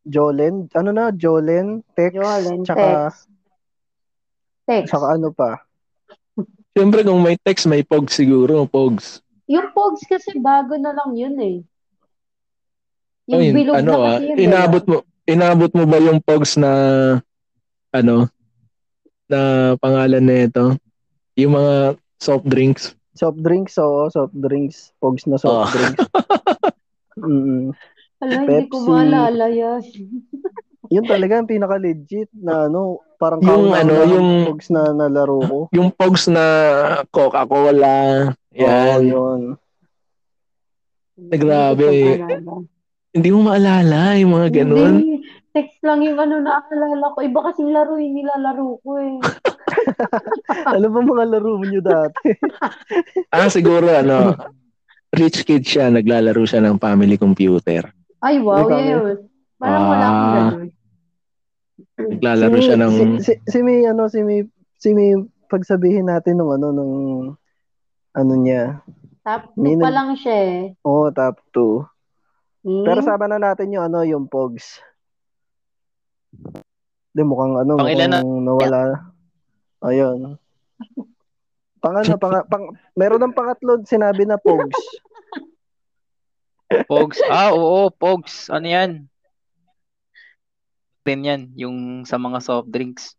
[0.07, 0.55] Jolen?
[0.73, 1.05] Ano na?
[1.11, 1.83] Jolen?
[1.95, 2.11] Tex?
[2.15, 3.11] Jolen, Tsaka,
[4.65, 4.91] text.
[4.95, 5.59] Tsaka ano pa?
[6.71, 9.19] Siyempre kung may text, may pogs siguro, pogs.
[9.51, 11.59] Yung Pogs kasi bago na lang yun eh.
[13.27, 14.37] Yung Ayun, bilog ano na ah, kasi yun.
[14.47, 14.97] inabot mo,
[15.27, 16.71] inabot mo ba yung pogs na,
[17.91, 18.31] ano,
[19.27, 19.41] na
[19.83, 20.65] pangalan na ito?
[21.35, 22.95] Yung mga soft drinks.
[23.17, 24.07] Soft drinks, oo.
[24.09, 24.93] Soft drinks.
[25.01, 25.67] Pogs na soft Oo.
[25.73, 26.05] drinks.
[27.21, 27.77] Mm.
[28.25, 29.85] Ala, hindi ko maalala yan.
[30.95, 35.59] Yun talaga ang pinaka-legit na ano, parang Yung ano, na yung- Pogs na nalaro ko.
[35.77, 36.45] Yung pogs na
[37.13, 38.33] Coca-Cola.
[38.57, 39.05] Yan.
[39.13, 39.41] Oo, yun.
[41.29, 42.25] Eh, grabe.
[43.11, 44.95] Hindi mo maalala yung mga ganun.
[45.03, 45.27] Hindi.
[45.51, 47.19] Text lang yung ano naaalala ko.
[47.27, 49.19] Iba kasing laro yung nilalaro ko eh.
[50.79, 52.31] ano ba mga laro nyo dati?
[53.35, 54.35] Ah, siguro ano,
[55.15, 57.91] rich kid siya, naglalaro siya ng family computer.
[58.23, 59.27] Ay, wow, yes.
[59.59, 60.35] Parang wala akong Ah.
[60.35, 60.69] ganun.
[62.01, 62.93] Naglalaro si, siya ng...
[62.95, 64.41] si, si, si May, ano, si May,
[64.79, 65.19] si May,
[65.51, 66.95] pagsabihin natin nung ano, nung,
[68.15, 68.83] ano niya.
[69.27, 70.61] Top 2 May pa lang siya eh.
[70.87, 71.85] Oo, oh, top 2.
[72.61, 72.85] Hmm?
[72.85, 74.85] Pero sama na natin yung ano, yung Pogs.
[77.11, 78.81] Di mukhang ano, Pang ilan mukhang nawala.
[79.81, 80.37] Ayun.
[81.81, 84.77] Pang ano, pang, pang, meron ng pangatlo, sinabi na Pogs.
[86.87, 87.19] Pogs.
[87.27, 88.53] Ah, oo, Pogs.
[88.53, 89.09] Ano yan?
[91.01, 93.17] Din yan, yung sa mga soft drinks.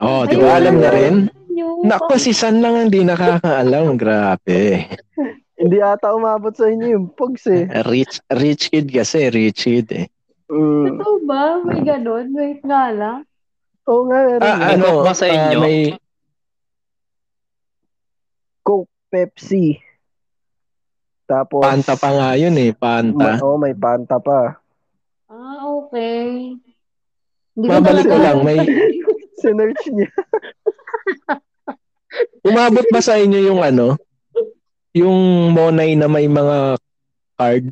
[0.00, 1.28] Oh, di ba alam na rin?
[1.52, 3.96] Yung- Nako, si San lang ang di nakakaalam.
[3.96, 4.60] Grabe.
[5.56, 7.64] Hindi ata umabot sa inyo yung Pogs eh.
[7.88, 10.06] Rich, rich kid kasi, rich kid eh.
[10.52, 11.00] Mm.
[11.00, 11.64] Totoo ba?
[11.64, 12.30] May ganun?
[12.36, 13.24] Wait nga lang.
[13.88, 14.44] Oo nga, meron.
[14.44, 14.74] Ah, eh.
[14.76, 15.58] ano, ba sa ah, inyo?
[15.64, 15.78] may,
[18.60, 19.80] Coke, Pepsi.
[21.26, 23.40] Tapos, Panta pa nga yun eh, Panta.
[23.42, 24.60] oh, may Panta pa.
[25.26, 26.54] Ah, okay.
[27.56, 28.60] Hindi Babalik ko lang, may
[29.40, 30.10] Sinerch niya.
[32.46, 33.98] umabot ba sa inyo yung ano?
[34.96, 36.80] Yung Monay na may mga
[37.36, 37.68] card?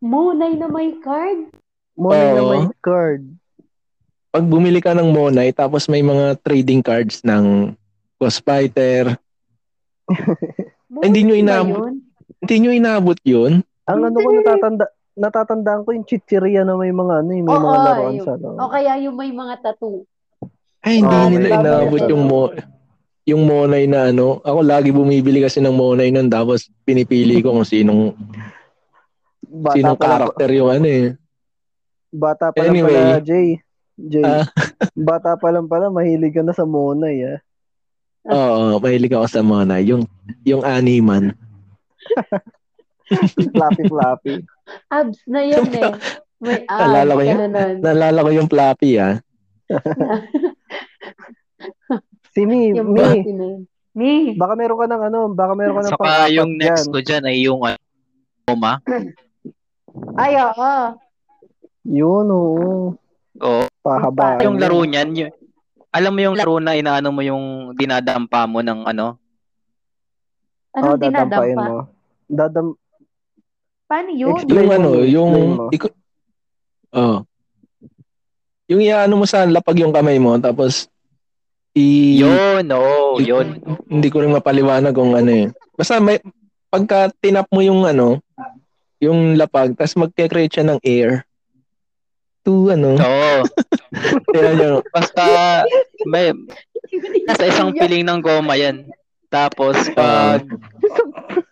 [0.00, 1.52] Monay na may card?
[1.92, 2.50] Money na Oo.
[2.56, 3.22] may card.
[4.32, 7.76] Pag bumili ka ng Monay, tapos may mga trading cards ng
[8.16, 9.20] Ghost Fighter.
[11.04, 11.94] Hindi nyo Monay yun?
[12.40, 13.60] Hindi nyo inabot yun?
[13.84, 17.64] Ang ano ko natatanda, natatandaan ko yung chichiria na may mga ano, eh, may Oo,
[17.64, 18.48] mga laruan yung- sa ano.
[18.56, 20.08] O kaya yung may mga tattoo.
[20.80, 22.40] Ay, hindi Oo, nila may inabot bago- yung mo
[23.26, 24.38] yung Monay na ano.
[24.40, 28.14] Ako lagi bumibili kasi ng Monay nun tapos pinipili ko kung sinong
[29.42, 31.06] Bata sinong lang, character yung ano eh.
[32.08, 32.94] bata pa lang Anyway.
[32.96, 33.48] pala, Jay.
[33.96, 34.24] Jay.
[34.24, 34.46] Ah.
[34.94, 37.38] bata pa lang pala, mahilig ka na sa Monay, ah.
[38.26, 39.86] Oo, mahilig ako sa Monay.
[39.86, 40.02] Yung,
[40.42, 41.34] yung animan.
[43.54, 44.34] Fluffy, fluffy.
[44.90, 45.94] Abs na yun eh.
[46.42, 46.74] May abs.
[46.90, 47.36] Naalala ko yun.
[47.38, 47.76] ano nun.
[47.78, 49.14] Naalala ko yung floppy ah.
[52.36, 53.64] Si Mi, Yung yun.
[53.96, 54.36] Mi.
[54.36, 56.92] baka meron ka ng ano, baka meron ka ng Saka yung next dyan.
[56.92, 57.80] ko dyan ay yung ano,
[58.44, 58.76] Oma.
[60.20, 60.72] Ay, oo.
[61.88, 62.92] Yun, oo.
[63.40, 63.64] Oo.
[63.80, 64.36] Pahaba.
[64.44, 65.32] yung laro niyan, yun,
[65.88, 69.16] alam mo yung laro na inaano mo yung dinadampa mo ng ano?
[70.76, 71.64] Oh, Anong dadampain dinadampa?
[71.64, 71.76] mo.
[72.28, 72.66] Dadam
[73.86, 74.34] Paano yun?
[74.36, 75.32] Explain Yung ano, yung
[75.72, 75.88] iko,
[76.92, 77.24] oh.
[78.68, 80.90] Yung iaano mo sa lapag yung kamay mo tapos
[81.76, 83.60] i Yun, oo, i- yun.
[83.86, 85.46] Hindi ko rin mapaliwanag kung ano eh.
[85.76, 86.16] Basta may
[86.66, 88.18] pagka tinap mo yung ano,
[88.96, 91.28] yung lapag, tapos magke-create siya ng air.
[92.42, 93.36] To ano, Oo.
[94.32, 95.24] kaya nyo, Basta
[96.04, 96.32] may
[97.26, 98.86] nasa isang piling ng goma yan.
[99.28, 100.46] Tapos pag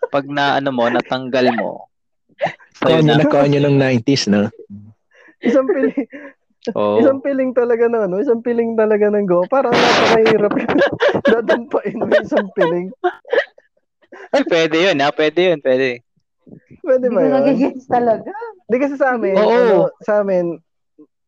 [0.08, 1.90] pag na ano mo, natanggal mo.
[2.80, 3.14] kaya Sa'yo nyo
[3.60, 3.66] na.
[3.66, 4.40] ng 90s na.
[5.42, 6.06] Isang piling,
[6.72, 6.96] Oo.
[6.96, 9.44] isang piling talaga ng ano, isang piling talaga ng go.
[9.52, 10.52] Parang napakahirap.
[11.32, 12.88] Dadampain mo isang piling.
[14.32, 15.12] Ay, pwede yun, ha?
[15.12, 16.00] Pwede yun, pwede.
[16.80, 17.32] Pwede Hindi ba yun?
[17.36, 18.32] nagigets talaga.
[18.64, 19.52] Di kasi sa amin, Oo.
[19.52, 20.56] ano, sa amin,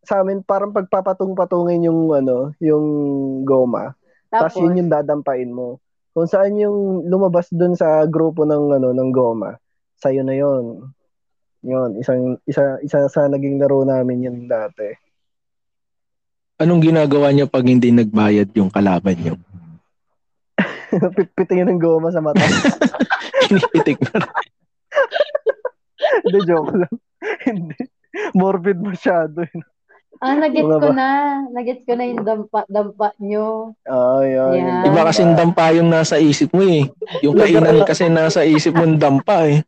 [0.01, 2.87] sa amin parang pagpapatung-patungin yung ano, yung
[3.45, 3.93] goma.
[4.33, 5.83] Tapos Tapos, yun yung dadampain mo.
[6.17, 9.53] Kung saan yung lumabas dun sa grupo ng ano ng goma,
[10.01, 10.89] sa'yo na yon.
[11.61, 15.06] Yun, isang isa isa sa naging laro namin yun dati.
[16.57, 19.35] Anong ginagawa nyo pag hindi nagbayad yung kalaban nyo?
[21.17, 22.41] Pitpitingin ng goma sa mata.
[23.45, 24.25] Pinipitik na.
[26.25, 26.95] Hindi, joke lang.
[27.45, 27.77] Hindi.
[28.33, 29.45] Morbid masyado.
[30.25, 31.09] Ah, nagets ko ba- na.
[31.53, 33.77] Nagets ko na yung dampa-dampa nyo.
[33.77, 34.57] Oo, yun.
[34.57, 34.89] Yeah.
[34.89, 36.89] Iba kasi dampa yung nasa isip mo eh.
[37.21, 39.61] Yung kainan kasi nasa isip mo ng dampa eh.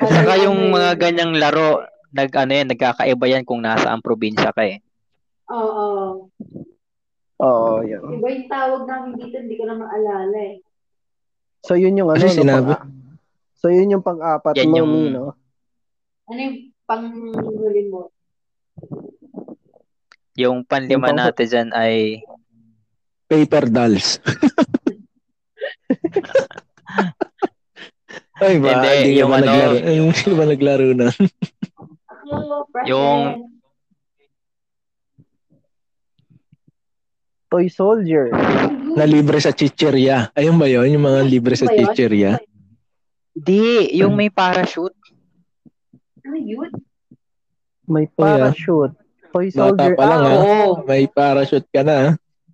[0.00, 0.98] Saka yung mga eh.
[0.98, 4.78] ganyang laro, nag ano yan, nagkakaiba yan kung nasa ang probinsya ka eh.
[5.48, 6.28] Oo.
[7.38, 8.04] Oo, yun.
[8.14, 10.60] Iba yung tawag namin dito, hindi ko na maalala eh.
[11.62, 13.18] So, yun yung ano, Kasi no, sinabi- pang-
[13.54, 15.26] so, yun yung pang-apat Yan mo, yung- no?
[16.24, 18.12] Ano yung panghuli mo?
[20.34, 22.22] Yung panlima Yung pang- natin dyan ay
[23.26, 24.20] Paper dolls.
[28.36, 28.74] Ay ba?
[28.74, 29.76] Hindi, Hindi, yung ba ano- naglaro?
[29.78, 31.08] Ay, Hindi ba naglaro na?
[32.86, 33.50] Yung-
[37.46, 38.32] Toy Soldier.
[38.96, 40.32] Na libre sa chicheria.
[40.32, 40.88] Ayun ba yun?
[40.88, 42.40] Yung mga libre sa Ano chicheria?
[43.30, 44.96] Di, yung may parachute.
[46.22, 46.72] Ano yun?
[47.84, 48.48] May Oh, yeah.
[48.48, 48.94] parachute.
[49.28, 49.92] Toy Bata Soldier.
[49.96, 50.36] pa lang Ah, ha.
[50.40, 50.84] Oo.
[50.84, 52.08] May parachute ka na ha.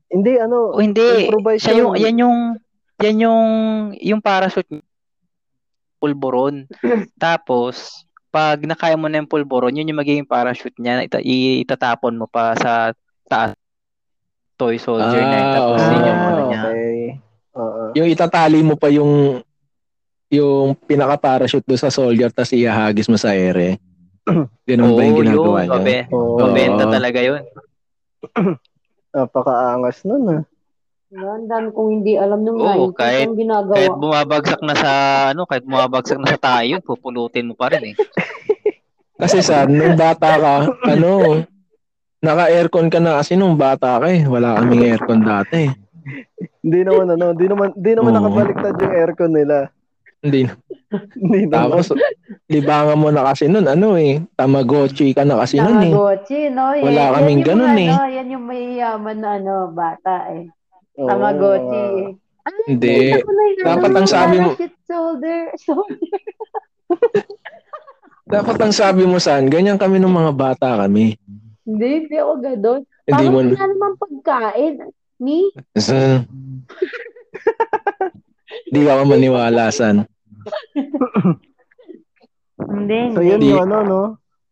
[0.08, 2.38] Hindi, ano, O hindi, Improvise siya yung, yung- yan yung,
[2.98, 3.46] yan yung,
[3.94, 4.70] yung parachute
[5.98, 6.66] pulburon.
[7.18, 11.00] Tapos, pag nakaya mo na yung pulburon, yun yung magiging parachute niya.
[11.00, 12.92] Ita, itatapon mo pa sa
[13.24, 13.56] taas.
[14.58, 15.48] Toy soldier na yun.
[15.48, 15.90] Ah, Tapos, oo.
[15.94, 16.62] yun yung ano Ah, niya.
[16.66, 16.98] okay.
[17.58, 17.82] Oo.
[17.96, 19.40] Yung itatali mo pa yung
[20.28, 23.80] yung pinaka-parachute doon sa soldier tapos ihahagis mo sa ere.
[24.68, 25.84] Ganun ba yung ginagawa yun.
[25.88, 26.04] niya?
[26.12, 26.36] Oo.
[26.36, 26.92] mabenta Oo.
[26.92, 27.42] talaga yun.
[29.16, 30.42] Napakaangas nun, ah.
[31.08, 33.74] Wala, Ang dami kong hindi alam nung Oo, 90s kahit- ginagawa.
[33.80, 34.92] Kahit bumabagsak na sa,
[35.32, 37.94] ano, kahit bumabagsak na sa tayo, pupulutin mo pa rin eh.
[39.20, 40.54] Kasi sa nung bata ka,
[40.84, 41.42] ano,
[42.20, 44.22] naka-aircon ka na kasi nung bata ka eh.
[44.22, 45.66] Wala kaming aircon dati.
[46.62, 48.16] Hindi naman, ano, hindi naman, hindi naman Oo.
[48.22, 49.56] nakabaliktad yung aircon nila.
[50.22, 50.46] Hindi.
[51.20, 51.52] Hindi naman.
[51.52, 51.94] Tapos,
[52.48, 55.92] libangan mo na kasi nun, ano eh, tamagotchi ka na kasi nun eh.
[55.92, 56.72] Tamagotchi, no?
[56.74, 57.90] Yan, Wala yan kaming yung ganun ano, eh.
[58.16, 60.48] Yan yung may yaman na ano, bata eh.
[60.98, 61.84] Oo, Tamagotchi.
[62.42, 62.96] Ay, Hindi.
[63.60, 65.40] Dapat ang sabi mo- shoulder.
[65.56, 66.10] shoulder.
[68.28, 71.16] Dapat ang sabi mo, San, ganyan kami nung mga bata kami.
[71.64, 72.80] Hindi, hindi ako gadon.
[73.04, 74.74] Hindi Parang mo, wala naman pagkain.
[75.18, 75.38] Ni?
[78.64, 80.04] Hindi ka maniwala, San.
[82.58, 83.28] Hindi, So, hindi.
[83.28, 84.02] yun Di- yung ano, no?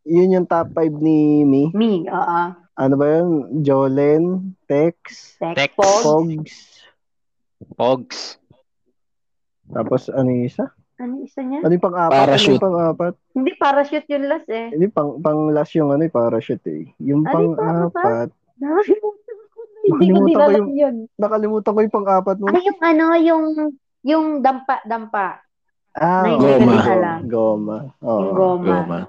[0.07, 1.62] Yun yung top 5 ni Mi.
[1.74, 2.42] Me, oo.
[2.76, 3.28] Ano ba yun?
[3.64, 5.72] Jolen, Tex, Tex.
[5.72, 6.04] Pogs.
[6.04, 6.56] Pogs.
[7.72, 8.18] Pogs.
[9.72, 10.70] Tapos, ano yung isa?
[10.96, 11.64] Ano isa niya?
[11.64, 12.12] Ano yung pang-apat?
[12.12, 12.44] Parachute.
[12.46, 13.14] Ano yung pang-apat?
[13.32, 14.68] Hindi, parachute yung last eh.
[14.76, 16.84] Hindi, pang, pang-last yung ano, yung parachute eh.
[17.00, 18.28] Yung Ano pang-apat.
[18.60, 19.78] Nakalimutan ko na.
[19.84, 20.96] Hindi ko din alam yun.
[21.16, 22.44] Nakalimutan ko yung pang-apat mo.
[22.52, 23.44] Ano yung ano, yung
[24.06, 25.40] yung dampa-dampa.
[25.96, 27.18] Ah, na alam.
[27.24, 27.88] Goma.
[28.04, 28.76] Oo, Yung goma.
[28.76, 29.00] Goma.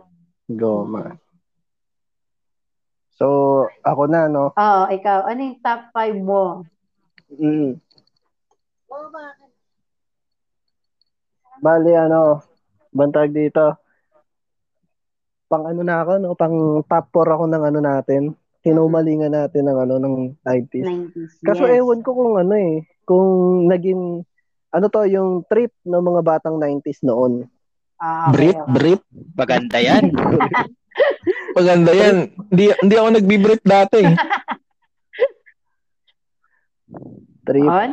[0.48, 1.02] goma.
[3.18, 4.54] So, ako na, no?
[4.54, 5.26] Oo, ikaw.
[5.26, 6.62] Ano yung top 5 mo?
[7.34, 7.82] Mm.
[11.58, 12.46] Bali, ano,
[12.94, 13.82] bantag dito.
[15.50, 16.38] Pang ano na ako, no?
[16.38, 18.22] Pang top 4 ako ng ano natin.
[18.62, 20.16] Hinumalingan natin ng ano, ng
[20.46, 20.86] 90s.
[20.86, 21.32] 90s.
[21.42, 21.82] Kaso yes.
[21.82, 23.28] ewan ko kung ano eh, kung
[23.66, 24.22] naging,
[24.70, 27.50] ano to, yung trip ng mga batang 90s noon.
[27.98, 28.74] Ah, okay, Brit, okay.
[28.78, 29.02] Brit.
[29.34, 30.14] Maganda yan.
[31.54, 32.16] Maganda yan.
[32.48, 34.02] Hindi, hindi ako nagbi-Brit dati.
[37.44, 37.90] Trip, On?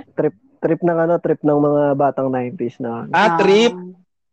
[0.60, 3.06] trip ng ano, trip ng mga batang 90s na.
[3.10, 3.74] Ah, trip.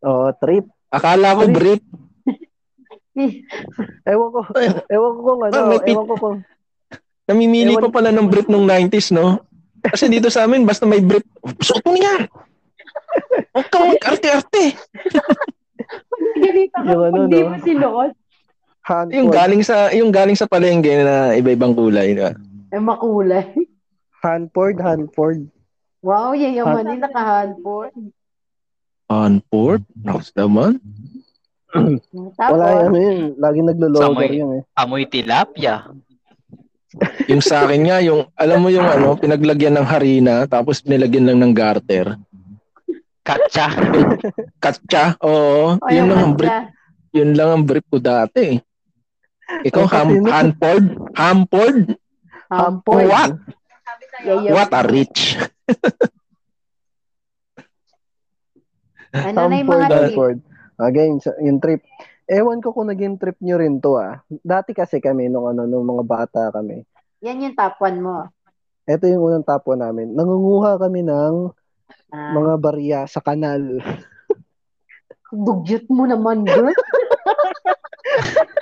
[0.01, 0.65] Oh, trip.
[0.89, 1.83] Akala ko Brit.
[4.07, 4.39] Ewan ko,
[4.87, 6.37] ewan ko kung ano, Ah, pit- ewan ko kung,
[7.27, 9.43] Namimili Ewan- pa pala ng Brit nung 90s, no?
[9.81, 11.27] Kasi dito sa amin, basta may Brit,
[11.59, 12.25] suot mo yan!
[13.51, 14.63] Huwag kang mag-arte-arte!
[16.33, 17.47] Ganito ka, ano, pag di no?
[17.47, 18.11] mo sinuot,
[18.91, 19.15] handful.
[19.15, 22.11] Yung galing sa yung galing sa palengke na iba-ibang kulay.
[22.11, 22.35] di ba?
[22.71, 23.51] eh makulay.
[24.21, 25.49] Hanford, Hanford.
[26.01, 27.93] Wow, yayamanin naka-handboard.
[29.09, 29.81] Hanford?
[29.97, 30.77] Nakas naman.
[32.37, 34.39] Wala ano yun, lagi naglo-logger Samoy.
[34.39, 34.63] yun eh.
[34.77, 35.89] Amoy tilapia.
[37.31, 41.39] Yung sa akin nga, yung, alam mo yung ano, pinaglagyan ng harina, tapos nilagyan lang
[41.39, 42.19] ng garter.
[43.23, 43.71] Katsa.
[44.63, 45.79] Katsa, oo.
[45.79, 46.57] o yun yung lang ang brief,
[47.15, 48.59] yun lang ang brief ko dati.
[49.61, 50.07] Ikaw, ham.
[50.25, 50.85] Hanford?
[51.13, 51.77] Hanford?
[52.47, 53.07] Handboard.
[53.07, 53.31] What?
[54.21, 55.39] Yayam- What a rich.
[59.11, 60.39] Ano na yung mga trip?
[60.77, 61.83] Again, sa- yung trip.
[62.25, 64.23] Ewan ko kung naging trip nyo rin to ah.
[64.25, 66.83] Dati kasi kami, nung ano, nung mga bata kami.
[67.19, 68.31] Yan yung top 1 mo.
[68.83, 70.11] Ito yung unang tapo namin.
[70.11, 71.35] Nangunguha kami ng
[72.11, 73.79] Ah, mga barya sa kanal.
[75.31, 76.67] dugyot mo naman, girl.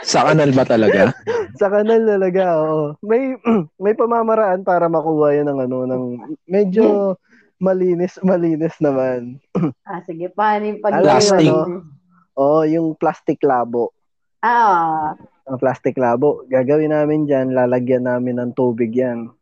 [0.03, 1.11] Sa kanal ba talaga?
[1.59, 2.95] Sa kanal talaga, oo.
[3.03, 3.35] May
[3.83, 6.03] may pamamaraan para makuha yan ng ano ng
[6.47, 7.15] medyo
[7.59, 9.39] malinis malinis naman.
[9.89, 11.49] Ah, sige, paano yung pag Plastic.
[11.49, 11.81] ano?
[12.37, 13.89] Oo, yung plastic labo.
[14.37, 15.17] Ah,
[15.49, 16.45] Ang plastic labo.
[16.45, 19.33] Gagawin namin dyan, lalagyan namin ng tubig yan.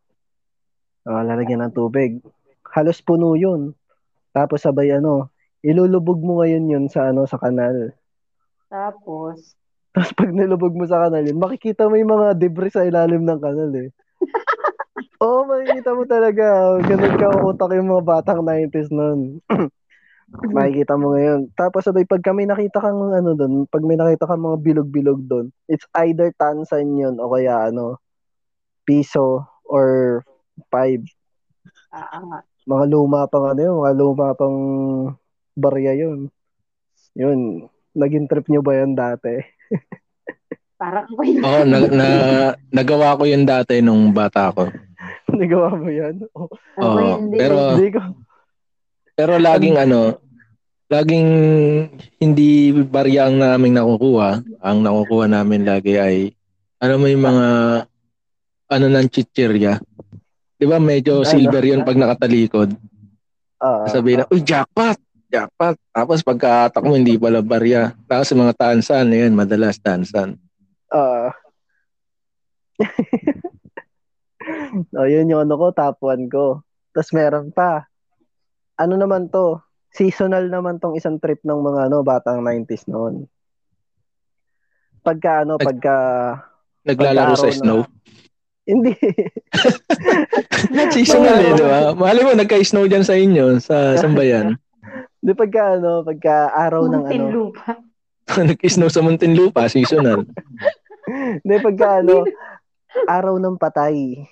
[1.04, 2.24] Oh, lalagyan ng tubig.
[2.64, 3.76] Halos puno yun.
[4.32, 5.28] Tapos sabay ano,
[5.60, 7.92] ilulubog mo ngayon yun sa ano sa kanal.
[8.72, 9.57] tapos,
[9.98, 13.42] Tapos pag nilubog mo sa kanal yun, makikita mo yung mga debris sa ilalim ng
[13.42, 13.90] kanal eh.
[15.26, 16.46] Oo, makikita mo talaga.
[16.70, 16.78] oh.
[16.86, 19.42] Ganun ka utak yung mga batang 90s nun.
[20.54, 21.50] makikita mo ngayon.
[21.58, 25.50] Tapos sabay pag kami nakita kang ano doon, pag may nakita kang mga bilog-bilog doon,
[25.66, 27.98] it's either tansan yun o kaya ano,
[28.86, 30.22] piso or
[30.70, 31.02] five.
[31.90, 34.58] ah, ah, Mga luma pang ano yun, mga luma pang
[35.58, 36.30] barya yun.
[37.18, 37.66] Yun.
[37.98, 39.57] Naging trip nyo ba yan dati?
[40.82, 41.42] parang ako yun.
[41.42, 42.08] Oo, na, na,
[42.70, 44.70] nagawa ko yun dati nung bata ko.
[45.40, 46.24] Nagawa mo yan?
[46.34, 46.48] Oh,
[46.80, 47.36] Oo, hindi.
[47.38, 48.02] pero- Hindi ko.
[49.18, 50.22] Pero laging ano,
[50.88, 51.30] laging
[52.22, 54.46] hindi barya ang naming nakukuha.
[54.62, 56.30] Ang nakukuha namin lagi ay
[56.78, 57.48] ano yung mga
[58.70, 59.82] ano ng chichirya.
[60.54, 61.30] 'Di ba medyo Ano?
[61.34, 62.78] silver 'yun pag nakatalikod.
[63.58, 65.76] Ah, Sabihin na, "Uy, jackpot!" Jackpot.
[65.92, 67.92] Tapos pagkatak mo hindi pala barya.
[68.08, 70.40] Tapos mga tansan, yun, madalas tansan.
[70.92, 71.32] ah.
[74.98, 76.62] oh, yun yung ano ko, top 1 ko.
[76.94, 77.90] Tapos meron pa.
[78.78, 79.60] Ano naman to?
[79.92, 83.26] Seasonal naman tong isang trip ng mga ano, batang 90s noon.
[85.02, 85.96] Pagka ano, pagka
[86.88, 87.80] Naglalaro sa Pag-araw na- snow.
[88.70, 88.92] hindi.
[90.96, 91.92] Seasonal eh, di ba?
[91.96, 94.56] Mali mo, nagka-snow dyan sa inyo, sa Sambayan.
[95.28, 97.04] Hindi pagka ano, pagka araw ng ano.
[97.04, 97.84] Muntinlupa.
[98.48, 100.24] nag-snow sa Muntinlupa, seasonal.
[101.44, 102.24] Hindi pagka ano,
[103.04, 104.24] araw ng patay.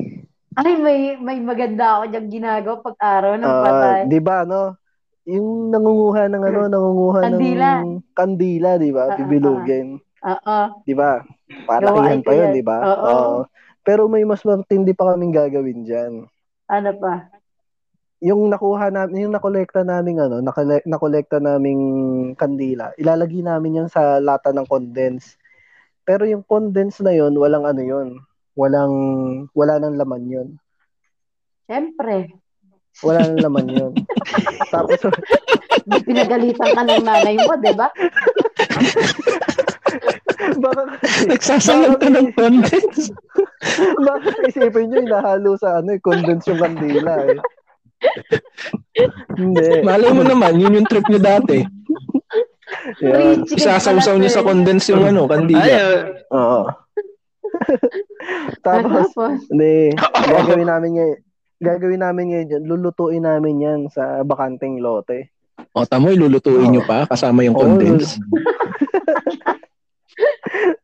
[0.55, 3.99] Ay, may may maganda ako diyang ginagawa pag araw ng Ah, patay.
[4.07, 4.79] 'di ba no?
[5.27, 7.71] Yung nangunguha ng ano, nangunguha Kandila.
[7.83, 9.03] ng kandila, 'di ba?
[9.11, 10.57] Ah, Bibilugin, Oo.
[10.87, 11.27] 'di ba?
[11.67, 12.55] Palakihan pa 'yun.
[12.55, 12.77] 'di ba?
[12.87, 13.43] Oo.
[13.83, 16.23] Pero may mas matindi pa kaming gagawin diyan.
[16.71, 17.34] Ano pa?
[18.24, 21.82] Yung nakuha namin, yung nakolekta naming ano, nakole, nakolekta naming
[22.39, 25.36] kandila, ilalagay namin yan sa lata ng condense.
[26.07, 28.07] Pero yung condense na 'yon, walang ano 'yon.
[28.55, 28.93] Walang
[29.51, 30.49] wala nang laman 'yon.
[31.68, 32.32] Siyempre.
[33.03, 33.91] Wala nang laman 'yon.
[34.74, 35.01] Tapos
[36.07, 37.91] pinagalitan ka ng nanay mo, di ba?
[40.61, 40.82] baka
[41.26, 43.11] Nagsasalang ka ng condense.
[44.07, 47.39] Bakit isipin nyo, inahalo sa ano, eh, condense yung kandila eh.
[49.35, 49.67] Hindi.
[49.87, 51.63] Malay mo naman, yun yung trip niyo dati.
[52.95, 54.47] Chicken Isasaw-saw niyo sa eh.
[54.47, 55.65] condense yung ano, Ay, kandila.
[55.65, 56.01] uh,
[56.33, 56.61] Oo.
[58.65, 59.93] Tapos, Tapos, hindi,
[60.33, 61.19] gagawin namin ngayon,
[61.61, 65.31] gagawin namin ngayon dyan, lulutuin namin yan sa bakanting lote.
[65.75, 68.19] O, tamo, lulutuin niyo pa kasama yung Oo, condense.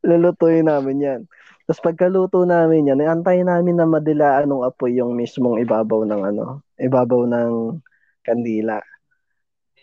[0.03, 1.22] Lulutuin namin yan.
[1.72, 6.67] Tapos pagkaluto namin yan, antayin namin na madilaan ng apoy yung mismong ibabaw ng ano,
[6.76, 7.80] ibabaw ng
[8.28, 8.84] kandila.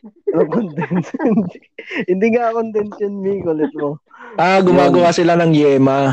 [0.52, 1.16] Condense.
[1.32, 1.58] hindi,
[2.04, 4.04] hindi nga condense yun, Mi, kulit mo.
[4.36, 6.12] Ah, gumagawa sila ng yema.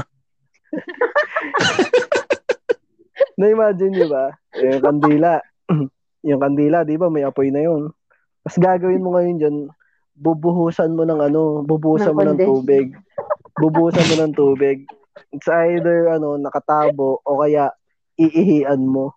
[3.36, 4.32] Na-imagine nyo ba?
[4.56, 5.44] Yung kandila.
[6.32, 7.92] yung kandila, di ba, may apoy na yun.
[8.48, 9.58] Tapos gagawin mo ngayon dyan,
[10.16, 12.96] bubuhusan mo ng ano, bubuhusan Ng mo ng tubig.
[13.60, 14.88] Bubuhusan mo ng tubig.
[15.32, 17.72] It's either, ano, nakatabo o kaya
[18.20, 19.16] iihian mo.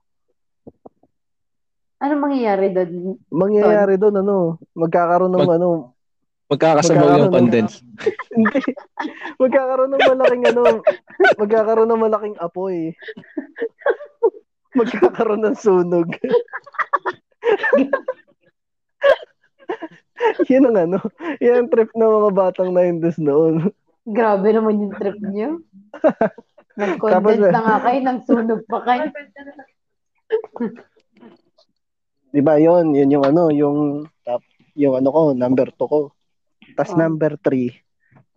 [1.98, 3.18] ano mangyayari doon?
[3.26, 5.68] Mangyayari doon, ano, magkakaroon ng, Mag- ano,
[6.48, 7.84] Magkakasabaw yung ng- condense.
[8.32, 8.60] hindi,
[9.36, 10.62] magkakaroon ng malaking, ano,
[11.36, 12.96] magkakaroon ng malaking apoy.
[14.72, 16.08] Magkakaroon ng sunog.
[20.50, 20.98] Yun ang ano,
[21.38, 23.70] yan ang trip ng mga batang 90s noon.
[24.08, 25.60] Grabe naman yung trip niyo.
[26.80, 29.04] Nag-condense Tapos, na nga kayo, nang sunog pa kayo.
[32.34, 32.92] Di ba yun?
[32.92, 33.78] Yun yung ano, yung
[34.22, 34.42] top,
[34.76, 36.00] yung ano ko, number 2 ko.
[36.76, 37.00] Tapos Oh.
[37.00, 37.72] number 3,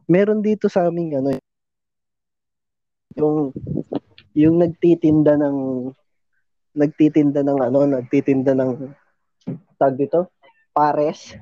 [0.08, 1.36] meron dito sa aming ano,
[3.14, 3.52] yung
[4.32, 5.92] yung nagtitinda ng
[6.72, 8.96] nagtitinda ng ano, nagtitinda ng
[9.76, 10.32] tag dito,
[10.72, 11.36] pares.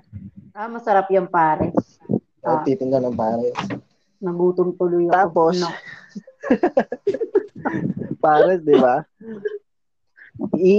[0.58, 2.02] Ah, masarap yung pares.
[2.42, 3.54] Ah, Nagtitinda ng pares.
[4.20, 5.16] Nagutom tuloy ako.
[5.16, 5.70] Tapos, Ano?
[8.24, 9.04] pares, di ba?
[10.56, 10.76] I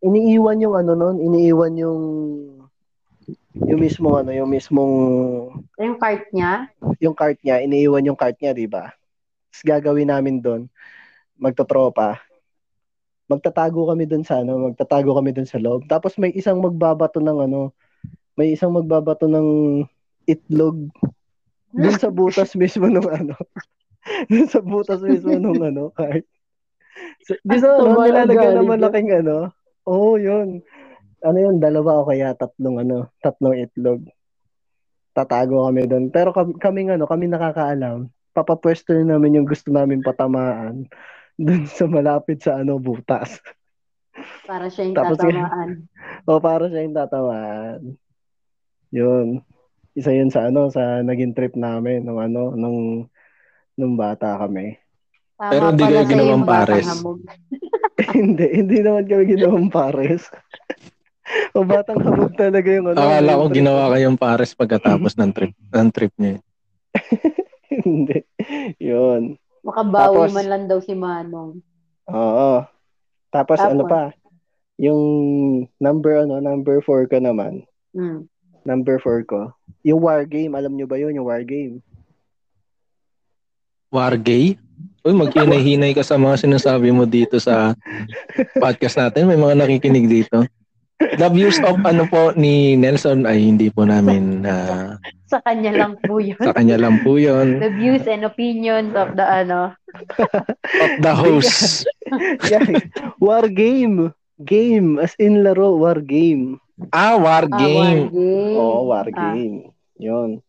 [0.00, 2.00] iniiwan yung ano noon, iniiwan yung
[3.54, 4.94] Yung mismo ano, yung mismong
[5.78, 6.68] Yung cart niya?
[6.98, 8.90] yung cart niya, iniiwan yung cart niya, di ba?
[9.48, 10.66] Tapos gagawin namin doon,
[11.38, 12.18] magtotropa.
[13.24, 15.86] Magtatago kami doon sa ano, magtatago kami doon sa loob.
[15.86, 17.70] Tapos may isang magbabato ng ano,
[18.34, 19.80] may isang magbabato ng
[20.26, 20.90] itlog
[21.74, 23.34] doon sa butas mismo ng ano.
[24.30, 26.24] doon sa butas mismo ng ano, cart.
[27.26, 29.50] So, di sa ano, galing ng malaking ano.
[29.84, 30.62] Oo, oh, yun.
[31.24, 34.06] Ano yun, dalawa o kaya tatlong ano, tatlong itlog
[35.14, 36.10] tatago kami doon.
[36.10, 38.10] Pero kami, kaming ano, kami nakakaalam.
[38.34, 40.90] Papapwesto na namin yung gusto namin patamaan
[41.38, 43.38] doon sa malapit sa ano butas.
[44.44, 45.86] Para siya yung Tapos tatamaan.
[46.28, 47.80] o para siya yung tatamaan.
[48.90, 49.28] Yun.
[49.94, 53.06] Isa yun sa ano sa naging trip namin nung ano nung
[53.78, 54.78] nung bata kami.
[55.38, 56.86] Tama Pero hindi kayo ginawang pares.
[58.18, 60.30] hindi, hindi naman kami ginawang pares.
[61.56, 62.98] o batang hamog talaga yung ano.
[62.98, 66.38] Akala ko ginawa kayong pares pagkatapos ng trip ng trip niya.
[67.86, 68.18] hindi.
[68.78, 69.38] Yun.
[69.64, 71.58] Makabawi Tapos- man lang daw si Manong.
[72.12, 72.50] Oo.
[73.32, 73.72] Tapos, Tapos?
[73.74, 74.12] ano pa?
[74.78, 75.00] Yung
[75.78, 77.66] number ano, number 4 ko naman.
[77.96, 78.26] Hmm.
[78.62, 79.50] Number 4 ko.
[79.84, 81.12] Yung war game, alam nyo ba yun?
[81.12, 81.84] Yung war game.
[83.92, 84.56] War gay?
[85.04, 87.76] Uy, maghinay-hinay ka sa mga sinasabi mo dito sa
[88.56, 89.28] podcast natin.
[89.28, 90.42] May mga nakikinig dito.
[90.96, 95.98] The views of ano po ni Nelson ay hindi po namin ah, Sa kanya lang
[96.00, 96.38] po yun.
[96.38, 97.60] sa kanya lang po yun.
[97.60, 99.74] The views and opinions of the ano.
[100.80, 101.84] Of the host.
[102.46, 102.62] Yeah.
[103.18, 104.14] war game.
[104.38, 105.02] Game.
[105.02, 106.62] As in laro, war game.
[106.94, 108.00] Ah, war Ah, war game.
[108.08, 108.54] game.
[108.54, 109.34] Oo, war Ah.
[109.98, 110.42] Yun.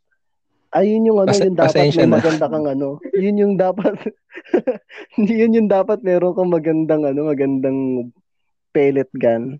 [0.75, 2.15] Ayun yung ano, Pas- yung dapat may na.
[2.19, 2.89] maganda kang ano.
[3.15, 3.95] Yun yung dapat,
[5.15, 8.11] yun yung dapat meron kang magandang ano, magandang
[8.75, 9.55] pellet gun.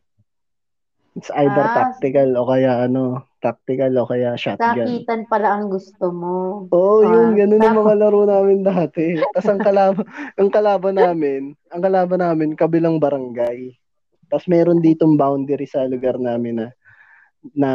[1.15, 4.83] It's either Ah, tactical o kaya ano, tactical o kaya shotgun.
[4.83, 6.67] Sakitan pala ang gusto mo.
[6.67, 9.15] Oo, oh, Ah, yung ganun ang mga laro namin dati.
[9.31, 10.03] Tapos ang kalaban,
[10.43, 13.71] ang kalaban namin, ang kalaban namin kabilang barangay.
[14.27, 16.67] Tapos meron ditong boundary sa lugar namin na
[17.55, 17.71] na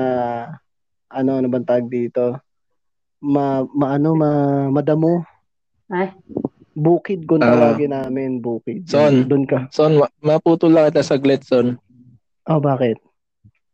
[1.10, 2.38] ano ano bang tawag dito?
[3.20, 4.30] Ma, maano ma
[4.68, 5.26] madamo.
[5.86, 6.14] Ay.
[6.72, 7.50] Bukid kung Ah.
[7.52, 8.86] tawagin namin, bukid.
[8.86, 9.26] Son.
[9.26, 9.66] Doon ka.
[9.68, 11.76] Son, ma- maputol lang kita saglit, Son.
[12.46, 12.96] Oh, bakit?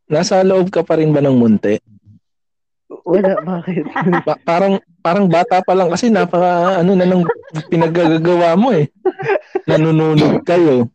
[0.07, 1.77] Nasa loob ka pa rin ba ng munti?
[3.05, 3.85] Wala, bakit?
[4.25, 7.23] Ba- parang parang bata pa lang kasi napaka ano na nang
[7.69, 8.91] pinaggagawa mo eh.
[9.65, 10.89] Nanununog kayo.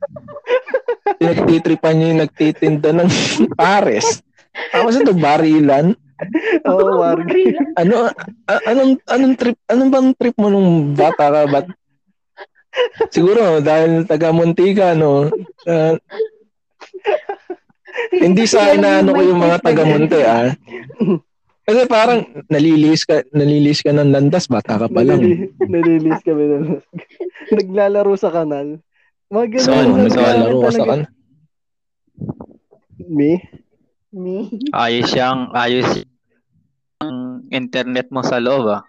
[1.18, 3.10] Pinagtitripan niyo yung nagtitinda ng
[3.54, 4.20] pares.
[4.72, 5.96] Tapos ito, barilan.
[6.66, 7.18] Oh, war
[7.76, 8.10] Ano,
[8.46, 11.42] a- anong, anong trip, anong bang trip mo nung bata ka?
[11.48, 11.68] Ba't,
[13.16, 15.28] siguro, dahil taga Muntika, no?
[15.66, 15.96] Ah,
[18.14, 20.52] hindi sa inaano ko yung mga taga Munti, ah.
[21.62, 25.22] Kasi parang nalilis ka, nalilis ka ng landas, bata ka pa lang.
[25.22, 26.58] Nalili- Nalilis kami na.
[27.58, 28.82] Naglalaro sa kanal.
[29.30, 29.64] Mga ganun.
[29.64, 30.90] So, ano, ganun naglalaro ka sa talaga.
[30.90, 31.02] kan.
[33.08, 33.32] Me?
[34.12, 34.38] Me?
[34.74, 36.04] Ayos siyang, ayos
[37.02, 38.82] ang internet mo sa loob ah.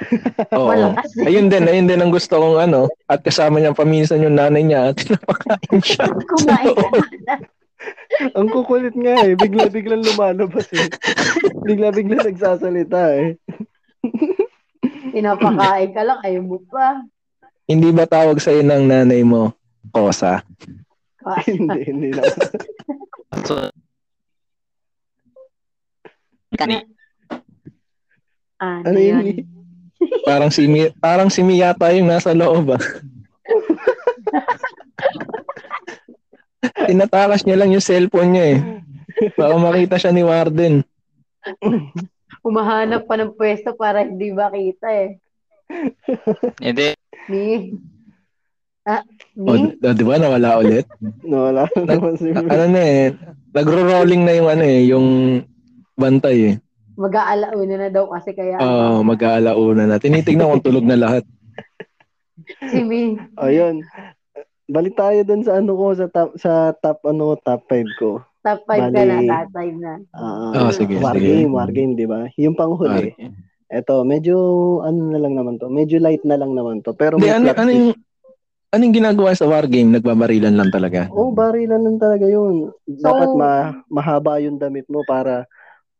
[0.56, 0.72] Oo.
[0.72, 1.12] Malakas.
[1.22, 2.88] Ayun din, ayun din ang gusto kong ano.
[3.06, 6.04] At kasama niya paminsan yung nanay niya at pinapakain siya.
[6.30, 7.34] Kumain ka.
[8.36, 9.36] Ang kukulit nga eh.
[9.36, 10.88] Bigla-biglang lumalabas eh.
[11.64, 13.36] Bigla-biglang nagsasalita eh.
[15.14, 17.04] Pinapakain ka lang, ayaw mo pa.
[17.68, 19.54] Hindi ba tawag sa'yo ng nanay mo,
[19.94, 20.42] Kosa?
[21.46, 22.26] hindi, hindi lang.
[23.46, 23.70] So,
[26.56, 26.99] Kani.
[28.60, 29.24] Ano, Ano yun?
[29.24, 29.48] yun?
[30.28, 32.80] Parang si Mi, parang si Mi yata yung nasa loob ah.
[36.86, 38.60] Tinatakas niya lang yung cellphone niya eh.
[39.34, 40.84] Baka makita siya ni Warden.
[42.40, 45.10] Humahanap pa ng pwesto para hindi makita eh.
[46.58, 46.96] hindi,
[47.28, 47.76] Me?
[48.82, 49.04] Ah,
[49.36, 49.76] O, me?
[49.76, 50.88] d- di ba nawala ulit?
[51.22, 53.12] No, wala naman si ano na eh,
[53.52, 55.06] nagro-rolling na yung ano eh, yung
[55.94, 56.54] bantay eh.
[57.00, 59.96] Mag-aalauna na daw kasi kaya Oo, mag-aalauna na.
[59.96, 61.24] Tinitignan kung tulog na lahat.
[62.68, 63.16] si me.
[63.40, 63.80] Ayun.
[64.68, 68.20] Balik tayo dun sa ano ko, sa top, sa top, ano, top 5 ko.
[68.44, 69.92] Top 5 ka na, top 5 na.
[70.12, 71.24] Ah, Ah, sige, war sige.
[71.26, 72.28] game, war game, di ba?
[72.36, 73.16] Yung panghuli.
[73.70, 74.36] Eto, medyo,
[74.82, 75.72] ano na lang naman to.
[75.72, 76.92] Medyo light na lang naman to.
[76.92, 77.78] Pero may ano, plot ano twist.
[77.78, 77.88] yung,
[78.70, 79.94] anong ginagawa sa war game?
[79.94, 81.06] Nagbabarilan lang talaga.
[81.10, 82.74] Oo, oh, barilan lang talaga yun.
[82.84, 83.50] Dapat ma
[83.86, 85.46] mahaba yung damit mo para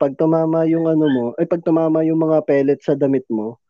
[0.01, 3.61] pag tumama yung ano mo, ay pag tumama yung mga pellets sa damit mo,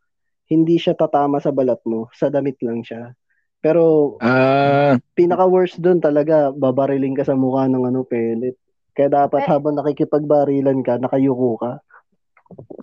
[0.46, 3.10] hindi siya tatama sa balat mo, sa damit lang siya.
[3.58, 8.54] Pero Ah, pinaka worst doon talaga, babariling ka sa mukha ng ano pellet.
[8.94, 9.48] Kaya dapat Eh.
[9.50, 11.72] habang nakikipagbarilan ka, nakayuko ka.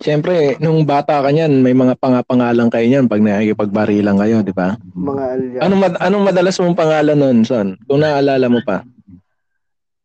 [0.00, 4.76] Siyempre, nung bata ka niyan, may mga pangapangalan kayo niyan pag nakikipagbarilan kayo, di ba?
[4.96, 5.60] Mga alias.
[5.60, 7.76] Anong, mad- anong madalas mong pangalan nun, son?
[7.84, 8.80] Kung naalala mo pa.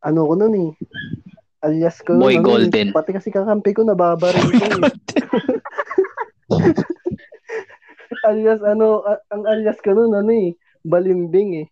[0.03, 0.69] ano ko nun eh.
[1.63, 2.19] Alias ko.
[2.19, 2.91] Boy ano, Golden.
[2.91, 4.83] Pati kasi kakampi ko nababaril ko eh.
[8.27, 10.51] alias ano, ang alias ko nun ano eh.
[10.83, 11.67] Balimbing eh.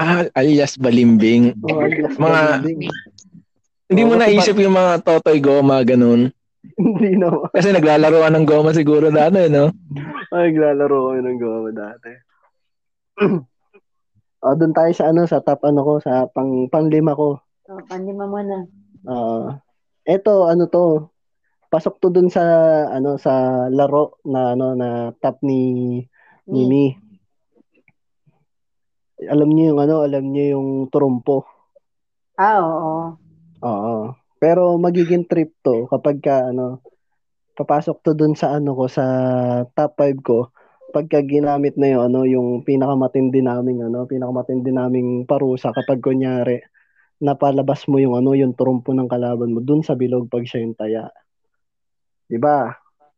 [0.00, 1.52] Ah, alias Balimbing.
[1.68, 2.92] Oh, alias Mga- Balimbing.
[3.92, 6.32] Hindi mo kasi naisip yung mga totoy goma, ganun.
[6.80, 7.52] Hindi naman.
[7.52, 9.68] Kasi naglalaroan ng goma siguro dati, no?
[10.32, 12.10] Ay, naglalaro kami ng goma dati.
[14.48, 17.36] oh, doon tayo sa ano, sa top ano ko, sa pang panglima ko.
[17.68, 18.64] Oh, panlima mo na.
[19.02, 19.58] Ah,
[20.06, 21.10] eto ano to?
[21.72, 22.42] Pasok to dun sa
[22.92, 25.60] ano sa laro na ano na top ni
[26.46, 26.70] ni Ni.
[26.70, 26.84] Mi.
[29.26, 31.46] Alam niyo yung ano, alam niyo yung trumpo.
[32.38, 33.14] Ah, oo.
[33.62, 33.96] Oo.
[34.42, 36.82] Pero magiging trip to kapag ka ano
[37.54, 39.04] papasok to dun sa ano ko sa
[39.76, 40.50] top 5 ko
[40.90, 46.58] pagka ginamit na yung ano yung pinakamatindi naming ano pinakamatindi naming parusa kapag kunyari
[47.22, 50.74] napalabas mo yung ano yung trumpo ng kalaban mo dun sa bilog pag siya yung
[50.74, 51.06] taya.
[52.26, 52.66] 'Di ba?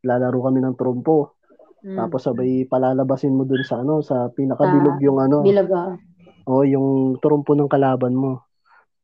[0.04, 1.40] Lalaro kami ng trumpo.
[1.80, 1.96] Mm.
[1.96, 5.40] Tapos sabay palalabasin mo dun sa ano sa pinakabilog yung ano.
[5.40, 5.96] Bilog ah.
[6.44, 8.44] O yung trumpo ng kalaban mo.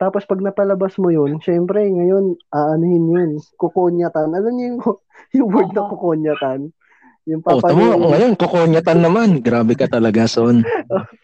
[0.01, 3.31] Tapos pag napalabas mo yun, syempre ngayon, aanuhin yun.
[3.61, 4.33] Kukonyatan.
[4.33, 4.81] Alam niyo yung,
[5.37, 6.61] yung word na kukonyatan?
[7.29, 8.01] Yung Oh, tama.
[8.01, 9.45] Ngayon, kukonyatan naman.
[9.45, 10.65] Grabe ka talaga, son.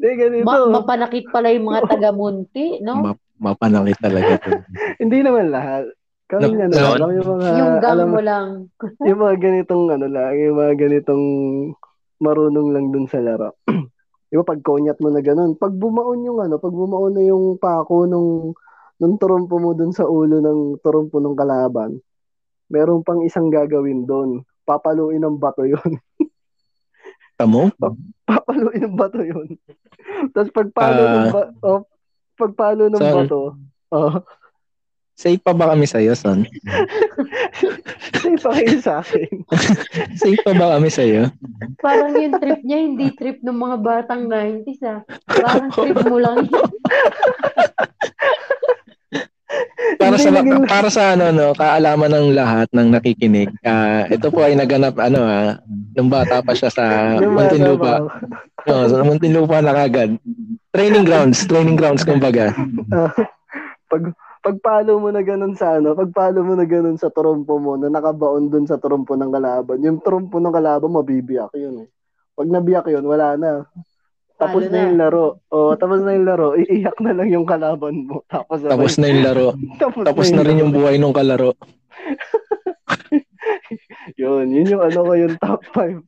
[0.00, 0.48] Hindi, ganito.
[0.48, 3.04] Ma- mapanakit pala yung mga taga-munti, no?
[3.04, 4.40] Ma- mapanakit talaga.
[5.02, 5.92] Hindi naman lahat.
[6.24, 8.46] Kami No, ano, so- lang yung mga, yung gang alam, mo lang.
[9.08, 11.24] yung mga ganitong ano lang, yung mga ganitong
[12.16, 13.60] marunong lang dun sa laro.
[14.32, 18.08] Ba pag konyat mo na ganun, pag bumaon yung ano, pag bumaon na yung pako
[18.08, 18.56] nung
[18.96, 21.98] nung turumpo mo dun sa ulo ng turumpo ng kalaban,
[22.70, 24.46] meron pang isang gagawin doon.
[24.64, 25.98] Papaluin ng bato yun.
[27.40, 27.72] Tamo?
[28.28, 29.56] Papaluin ng bato yun.
[30.36, 31.12] Tapos pagpalo Ah.
[31.16, 31.80] ng ba- oh,
[32.36, 33.16] pagpalo ng Saan?
[33.24, 33.56] bato,
[33.90, 34.20] oh,
[35.16, 36.48] Safe pa ba kami sa'yo, son?
[38.24, 39.44] safe pa kayo sa akin.
[40.20, 41.28] Safe pa ba kami sa'yo?
[41.76, 45.04] Parang yung trip niya, hindi trip ng mga batang 90s ah.
[45.28, 46.68] Parang trip mo lang yun.
[49.98, 50.30] Para sa
[50.66, 53.50] para sa ano no, kaalaman ng lahat ng nakikinig.
[53.66, 55.58] ah, ito po ay naganap ano ah,
[55.94, 56.84] nung bata pa siya sa
[57.20, 58.06] Muntinlupa.
[58.66, 60.16] No, sa Muntinlupa na kagad.
[60.70, 62.54] Training grounds, training grounds kumbaga.
[63.90, 64.02] pag
[64.40, 68.48] pagpalo mo na ganun sa ano, pagpalo mo na ganun sa trompo mo na nakabaon
[68.48, 71.88] dun sa trompo ng kalaban, yung trompo ng kalaban mabibiyak yun eh.
[72.40, 73.68] Pag nabiyak yun, wala na.
[74.40, 74.84] Tapos na na.
[74.84, 75.26] yung laro.
[75.46, 76.48] O, tapos na yung laro.
[76.60, 78.24] Iiyak na lang yung kalaban mo.
[78.26, 79.46] Tapos, Tapos na yung laro.
[79.82, 81.52] tapos, Tapos na rin yung buhay nung kalaro.
[84.16, 86.02] Yun, yun yung ano ko yung top 5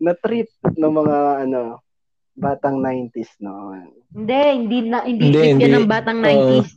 [0.00, 1.82] na trip ng mga ano
[2.32, 3.90] batang 90s noon.
[4.08, 5.64] Hindi, hindi na hindi, Hindi, hindi.
[5.66, 6.68] yan ng batang 90s.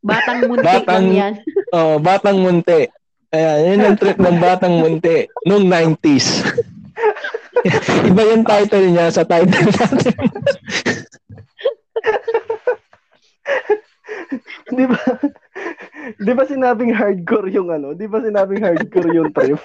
[0.00, 1.32] batang muntik Batang- lang yan.
[1.70, 2.80] Oh, batang munti.
[3.28, 6.28] Ayan, yun ang trip ng batang munti nung 90s.
[8.08, 10.14] Iba yung title niya sa title natin.
[14.68, 15.00] Di ba?
[16.20, 17.96] Di ba sinabing hardcore yung ano?
[17.96, 19.58] Di ba sinabing hardcore yung trip?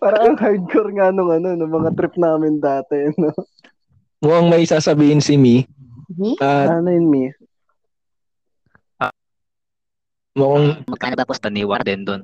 [0.00, 3.34] Parang ang hardcore nga nung ano, nung mga trip namin dati, no?
[4.18, 5.62] Mukhang may sasabihin si Mi.
[6.08, 6.34] Hmm?
[6.40, 7.24] At Ano yun, Mi?
[10.38, 12.22] mukhang Magkano ba posta ni Warden doon?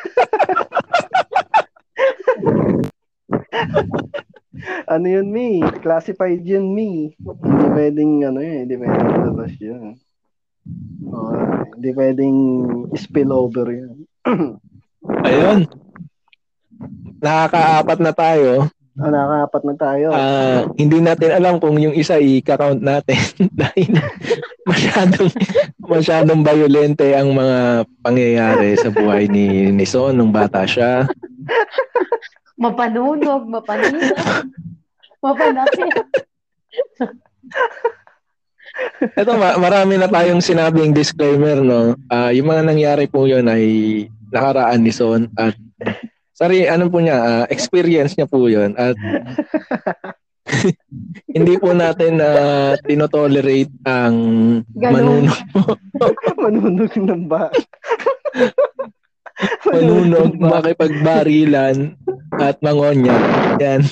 [4.90, 5.62] Ano yun, Mi?
[5.80, 7.14] Classified yun, Mi.
[7.16, 9.96] Hindi pwedeng, ano yun, hindi pwedeng labas yun.
[11.08, 11.32] Oh,
[11.78, 12.36] hindi pwedeng
[12.98, 14.04] spillover yun.
[15.28, 15.64] Ayun.
[17.20, 18.68] Nakakaapat na tayo.
[19.00, 20.06] Ah, nakakapat na tayo.
[20.12, 23.16] Ah, hindi natin alam kung yung isa i-count natin
[23.62, 23.96] dahil
[24.68, 25.30] masyadong
[25.80, 31.08] masyadong violente ang mga pangyayari sa buhay ni ni Son nung bata siya.
[32.62, 33.98] Mapanunog, mapanino.
[35.24, 35.96] Mapanakit.
[39.16, 41.96] Ito ma- marami na tayong sinabing disclaimer no.
[42.08, 43.64] Ah, yung mga nangyari po 'yon ay
[44.30, 45.56] nakaraan ni Son at
[46.32, 48.96] sorry, ano po niya, ah, experience niya po 'yon at
[51.36, 52.30] hindi po natin na
[52.84, 54.16] tinotolerate ang
[54.74, 55.28] Ganun.
[55.28, 55.40] manunog
[56.44, 57.52] Manunog ng ba?
[59.68, 61.96] manunog, makipagbarilan
[62.36, 63.16] at mangonya.
[63.58, 63.82] Yan.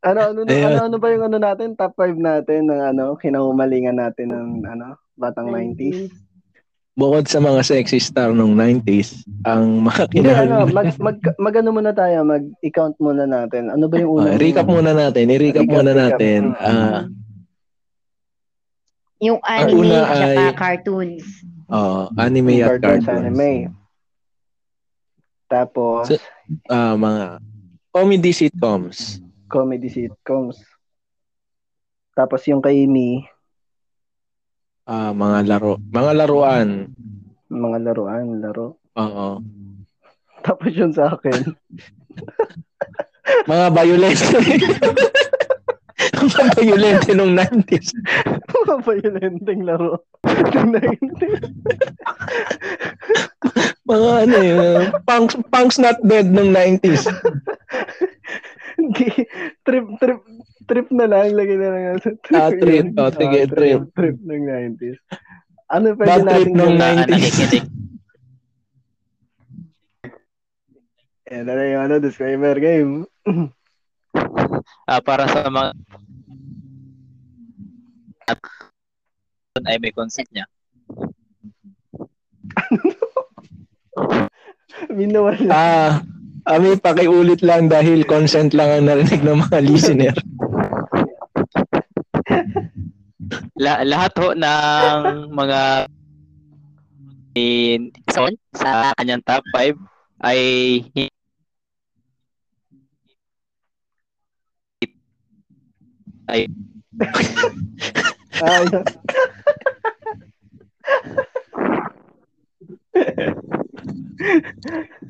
[0.00, 0.64] Ano ano ano, Ayun.
[0.64, 4.96] ano ano ba yung ano natin top 5 natin ng ano kinahumalingan natin ng ano
[5.12, 6.08] batang 90s.
[6.96, 11.68] Bukod sa mga sexy star nung 90s, ang mga Hindi ano mag mag, mag ano
[11.70, 13.68] muna tayo mag i-count muna natin.
[13.68, 15.24] Ano ba yung Ah, unang recap muna natin.
[15.28, 16.00] I-recap Recap, muna recap.
[16.16, 16.40] natin.
[16.56, 17.00] Mm.
[19.20, 21.24] Yung anime una tsaka ay- cartoons.
[21.68, 23.26] oh, anime at cartoons, cartoons.
[23.28, 23.52] anime.
[25.46, 26.22] Tapos So-
[26.66, 27.38] Ah, mga
[27.90, 29.20] comedy sitcoms.
[29.46, 30.56] comedy sitcoms.
[32.12, 33.22] Tapos yung kay Mi,
[34.84, 35.78] Ah, mga laro.
[35.86, 36.68] Mga laruan.
[37.46, 38.78] mga laruan, laro.
[38.96, 39.38] Oo.
[40.40, 41.44] Tapos yun sa akin,
[43.46, 44.20] Mga violent.
[46.28, 47.88] violent nung 90s.
[48.50, 50.04] mga violenteng laro.
[50.26, 51.40] ng 90s.
[53.82, 54.82] Mga ano yun.
[55.02, 57.08] Punks, punks not dead nung 90s.
[58.92, 59.28] Gi-
[59.60, 60.20] trip, trip,
[60.64, 61.32] trip na lang.
[61.32, 61.98] Lagay na lang.
[61.98, 62.92] sa Ah, trip.
[62.94, 63.80] Oh, sige, Ah, trip.
[63.92, 64.98] Trip ng 90s.
[65.66, 66.96] Ano pwede Bad trip natin nung gawin?
[66.98, 67.10] 90s.
[67.10, 67.64] nakikinig.
[71.30, 73.06] Yan na yung ano, disclaimer game.
[74.82, 75.70] Ah, para sa mga
[79.66, 80.46] ay may consent niya.
[84.96, 85.50] Minawala.
[85.50, 85.98] Ah,
[86.48, 90.16] Ami, pakiulit lang dahil consent lang ang narinig ng mga listener.
[93.60, 95.86] La- lahat ho ng mga
[97.38, 99.78] in son sa kanyang top 5
[100.26, 100.40] ay
[106.26, 106.50] ay
[108.40, 108.84] Ah, yun.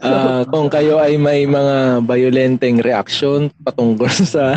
[0.01, 4.57] Ah, kung kayo ay may mga violenteng reaction patungkol sa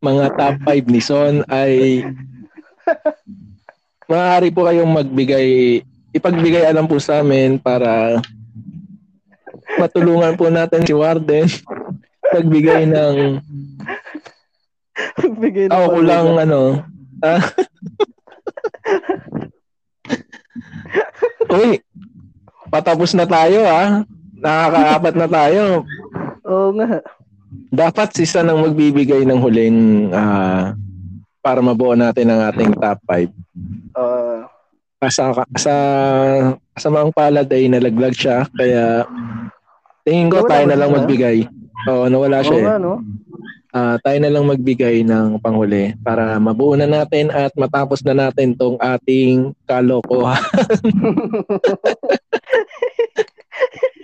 [0.00, 2.04] mga top 5 ni Son ay
[4.08, 5.80] maaari po kayong magbigay
[6.16, 8.18] ipagbigay alam po sa amin para
[9.76, 11.46] matulungan po natin si Warden
[12.32, 13.16] magbigay ng
[15.40, 16.84] Bigay na ako lang ano
[17.22, 17.42] ah.
[21.50, 21.82] Uy,
[22.70, 24.04] patapos na tayo ah.
[24.40, 25.84] Nakakaapat na tayo.
[26.48, 27.04] Oo nga.
[27.70, 30.72] Dapat si San ang magbibigay ng huling ah,
[31.44, 33.28] para mabuo natin ang ating top 5.
[33.94, 34.48] Ah,
[35.12, 35.74] Sa, sa,
[36.76, 38.48] sa mga palad ay nalaglag siya.
[38.52, 39.04] Kaya
[40.04, 41.44] tingin ko tayo na lang magbigay.
[41.88, 42.64] Oo, nawala oo siya eh.
[42.64, 43.00] nga, no?
[43.70, 48.50] Ah, tayo na lang magbigay ng panghuli para mabuo na natin at matapos na natin
[48.50, 50.42] tong ating kalokohan.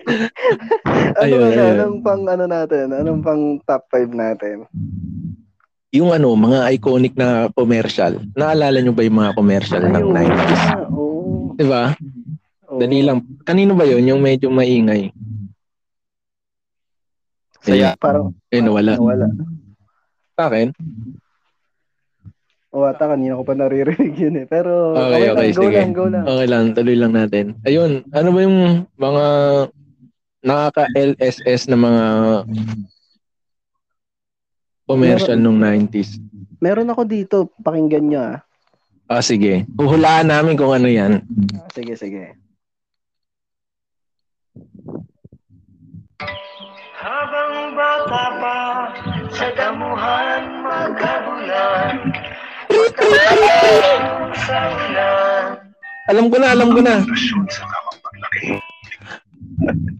[0.07, 1.75] ano, Ayun, ano, ayun.
[1.77, 2.87] anong pang ano natin?
[2.95, 4.57] Anong pang top 5 natin?
[5.91, 8.21] yung ano, mga iconic na commercial.
[8.37, 10.13] Naalala nyo ba yung mga commercial ng Ayun.
[10.13, 10.63] 90s?
[10.69, 11.57] Ah, Oo.
[11.57, 11.85] Di ba?
[12.69, 12.77] Oo.
[12.77, 13.25] Dali lang.
[13.43, 14.05] Kanino ba yun?
[14.05, 15.09] Yung medyo maingay.
[17.65, 17.97] Saya.
[17.97, 19.01] Parang Eh, nawala.
[19.01, 19.27] nawala.
[20.37, 20.69] Sa akin?
[22.69, 24.47] O, ata kanina ko pa naririnig yun eh.
[24.47, 25.77] Pero Okay, okay, lang, go sige.
[25.81, 26.25] lang, go lang.
[26.29, 27.45] Okay lang, tuloy lang natin.
[27.65, 28.59] Ayun, ano ba yung
[28.95, 29.25] mga
[30.45, 32.05] nakaka-LSS na mga
[34.85, 36.21] commercial nung 90s?
[36.59, 38.39] Meron ako dito, pakinggan nyo ah.
[39.09, 39.65] Ah, sige.
[39.73, 41.25] Huhulaan namin kung ano yan.
[41.57, 42.37] Ah, Sige, sige.
[46.93, 48.57] Habang bata pa,
[49.37, 51.95] sa damuhan magkabulan.
[54.33, 55.47] sa ulan.
[56.11, 57.03] Alam ko na, alam ko na.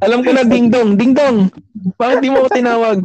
[0.07, 1.51] Alam ko na, ding dong, ding dong.
[1.99, 3.03] Bakit di mo ako tinawag?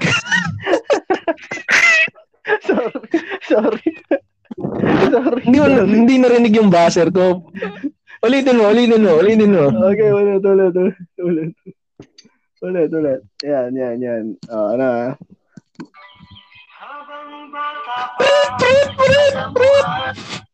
[2.62, 2.94] sorry,
[3.50, 3.90] sorry.
[5.10, 5.42] sorry.
[5.50, 7.50] hindi, mo, hindi narinig yung buzzer ko.
[8.22, 9.66] Ulitin mo, ulitin mo, ulitin mo.
[9.90, 11.52] Okay, ulit, ulit, ulit, ulit.
[12.62, 13.22] Ulit, ulit.
[13.42, 14.24] Yan, yan, yan.
[14.54, 15.18] Oh, ano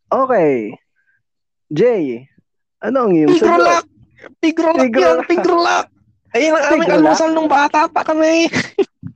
[0.08, 0.74] Okay.
[1.70, 2.26] Jay,
[2.82, 3.84] ano ang iyong Pigrolak!
[3.84, 3.86] sagot?
[4.42, 5.28] Pigrolak yan, Pigrolak.
[5.30, 5.86] pigrolak!
[6.34, 7.04] Ayun ang aming Pigrolak?
[7.04, 8.48] almusal nung bata pa kami.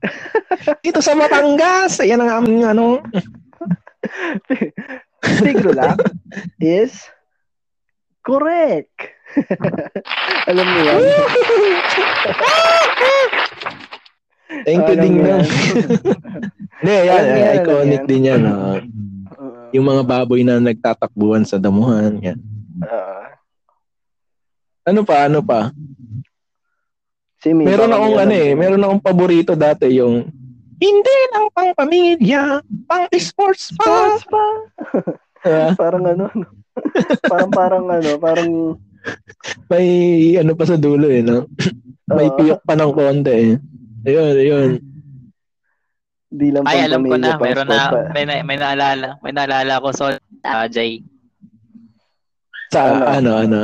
[0.84, 3.00] Dito sa Batangas, ayan ang aming ano.
[5.42, 5.98] Tigrulak
[6.60, 6.92] is
[8.22, 8.92] correct.
[10.50, 11.00] Alam mo yan?
[14.62, 15.30] Thank you, Alam Ding mo Dong.
[15.32, 15.42] yan?
[16.82, 18.08] Hindi, yan, yan, alam iconic yan.
[18.08, 18.42] din yan.
[18.42, 18.52] ah.
[18.52, 18.78] Oo.
[19.72, 22.20] yung mga baboy na nagtatakbuhan sa damuhan.
[22.20, 22.38] Yan.
[22.80, 23.32] Ah,
[24.84, 25.70] Ano pa, ano pa?
[27.38, 30.30] si May, Meron baka akong ano eh, meron akong paborito dati yung
[30.76, 33.82] Hindi lang pang pamilya, pang sports pa.
[33.82, 34.44] Sports pa.
[35.42, 35.74] Diba?
[35.74, 36.46] parang ano, no?
[37.30, 38.50] parang parang ano, parang
[39.66, 39.86] May
[40.36, 41.50] ano pa sa dulo eh, no?
[42.08, 43.52] May piyok pa ng konti eh.
[44.02, 44.70] Ayun, ayun.
[46.32, 47.36] di lang Ay, alam ko na.
[47.36, 48.08] Meron na, pa.
[48.16, 49.20] may, na, may naalala.
[49.20, 49.92] May naalala ko.
[49.92, 50.08] So,
[50.42, 51.04] ah, Jay.
[52.72, 53.04] Sa Ano?
[53.04, 53.60] ano, ano.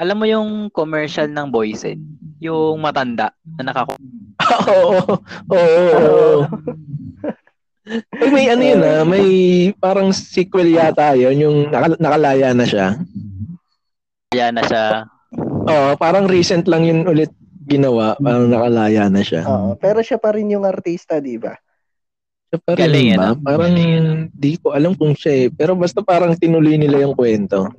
[0.00, 2.00] Alam mo yung commercial ng Boysen?
[2.40, 3.98] Yung matanda na nakaku...
[4.50, 5.14] Oo, oo,
[5.52, 6.40] oo, oo.
[8.16, 9.26] Ay, may ano yun ah, may
[9.76, 12.94] parang sequel yata yun, yung naka- nakalaya na siya.
[14.30, 14.84] Kaya na siya.
[15.66, 17.34] Oo, parang recent lang yun ulit
[17.70, 19.46] ginawa, parang nakalaya na siya.
[19.46, 21.54] Oo, pero siya pa rin yung artista, di ba?
[22.50, 23.14] Siya pa rin Galing, ba?
[23.14, 23.34] ano?
[23.38, 23.72] Parang
[24.34, 25.48] di ko alam kung siya eh.
[25.54, 27.70] Pero basta parang tinuloy nila yung kwento.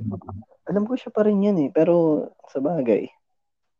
[0.63, 3.11] Alam ko siya pa rin yan eh, pero sa bagay.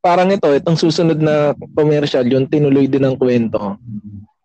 [0.04, 3.80] Parang ito, itong susunod na commercial, yung tinuloy din ang kwento.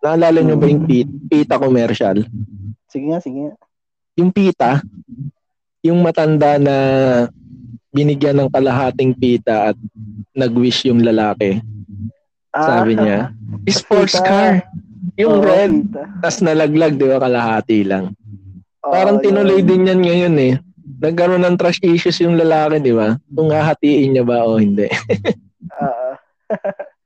[0.05, 2.23] Naalala nyo ba yung pita, pita commercial?
[2.87, 3.55] Sige nga, sige nga.
[4.15, 4.85] Yung pita,
[5.83, 6.77] yung matanda na
[7.97, 9.77] binigyan ng kalahating pita at
[10.37, 11.65] nag-wish yung lalaki.
[12.53, 13.33] Sabi niya,
[13.73, 14.29] sports Pita.
[14.29, 14.53] car.
[15.17, 15.73] Yung Oo, red,
[16.21, 18.13] tas nalaglag, di ba, kalahati lang.
[18.85, 19.69] Oo, Parang tinuloy yun.
[19.69, 20.55] din yan ngayon eh.
[21.01, 23.17] Nagkaroon ng trust issues yung lalaki, di ba?
[23.33, 24.89] Kung hahatiin niya ba o hindi.
[25.73, 26.11] Oo.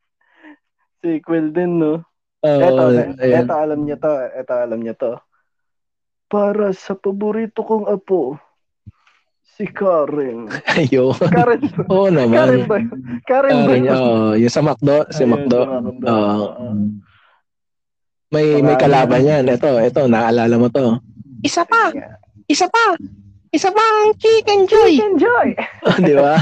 [1.01, 2.03] Sequel din, no?
[2.41, 2.83] Oo, Eto,
[3.21, 3.45] ayun.
[3.45, 5.13] eto alam niyo to, eto alam niyo to.
[6.31, 8.39] Para sa paborito kong apo,
[9.61, 10.49] si Karen.
[10.73, 11.13] Ayun.
[11.21, 12.65] Karen, Oo Karen naman.
[12.65, 12.77] ba?
[13.29, 13.93] Karen ba Karen, yun?
[13.93, 14.33] oo.
[14.35, 15.61] yung sa McDo, si Ayun, McDo.
[16.01, 16.49] Oo.
[18.31, 19.45] May may Mga- kalaban yan.
[19.45, 20.97] Ito, ito, naalala mo to.
[21.43, 21.93] Isa pa,
[22.47, 22.97] isa pa.
[23.51, 24.93] Isa pa ang chicken joy.
[24.97, 25.49] Enjoy!
[26.01, 26.39] di ba?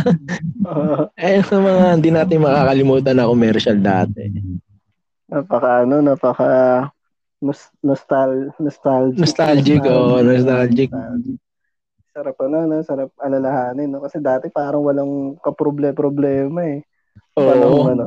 [1.17, 4.29] Ayun sa mga hindi natin makakalimutan na commercial dati.
[5.27, 6.49] napaka ano, napaka
[7.41, 9.17] nos, nostal nostalgic.
[9.19, 10.93] Nostalgic, oo, nostalgic.
[12.09, 12.81] Sarap ano, no?
[12.83, 14.03] sarap alalahanin, no?
[14.03, 16.81] Kasi dati parang walang kaproble-problema eh.
[17.37, 17.85] Walang Oo.
[17.87, 18.07] ano.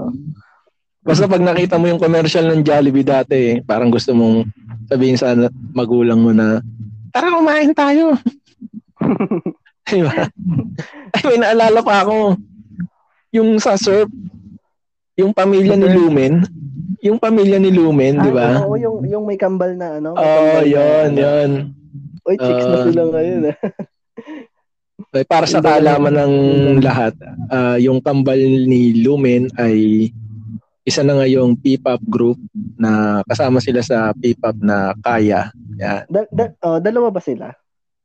[1.02, 4.46] Basta pag nakita mo yung commercial ng Jollibee dati, eh, parang gusto mong
[4.86, 6.62] sabihin sa na- magulang mo na,
[7.10, 8.14] tara kumain tayo.
[9.92, 10.30] diba?
[11.16, 12.38] Ay, may naalala pa ako.
[13.32, 14.08] Yung sa surf,
[15.16, 16.44] yung pamilya ni Lumen,
[17.02, 18.60] yung pamilya ni Lumen, di ba?
[18.60, 20.14] Ay, oo, yung, yung may kambal na ano.
[20.16, 21.20] Oo, na, yun, ano.
[21.20, 21.52] yun.
[22.22, 22.86] Uy, chicks na Ah.
[22.86, 23.42] sila ngayon.
[25.12, 25.18] ah.
[25.20, 26.34] Ay, Para sa kaalaman ng
[26.80, 27.14] lahat,
[27.52, 30.08] ah, yung kambal ni Lumen ay
[30.82, 32.42] isa na ngayong P-pop group
[32.80, 35.54] na kasama sila sa P-pop na Kaya.
[35.78, 36.10] Yan.
[36.10, 37.54] Da, da, oh, dalawa ba sila?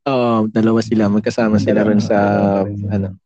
[0.07, 1.09] Oo, dalawa sila.
[1.09, 2.19] Magkasama sila rin sa,
[2.67, 3.17] ano,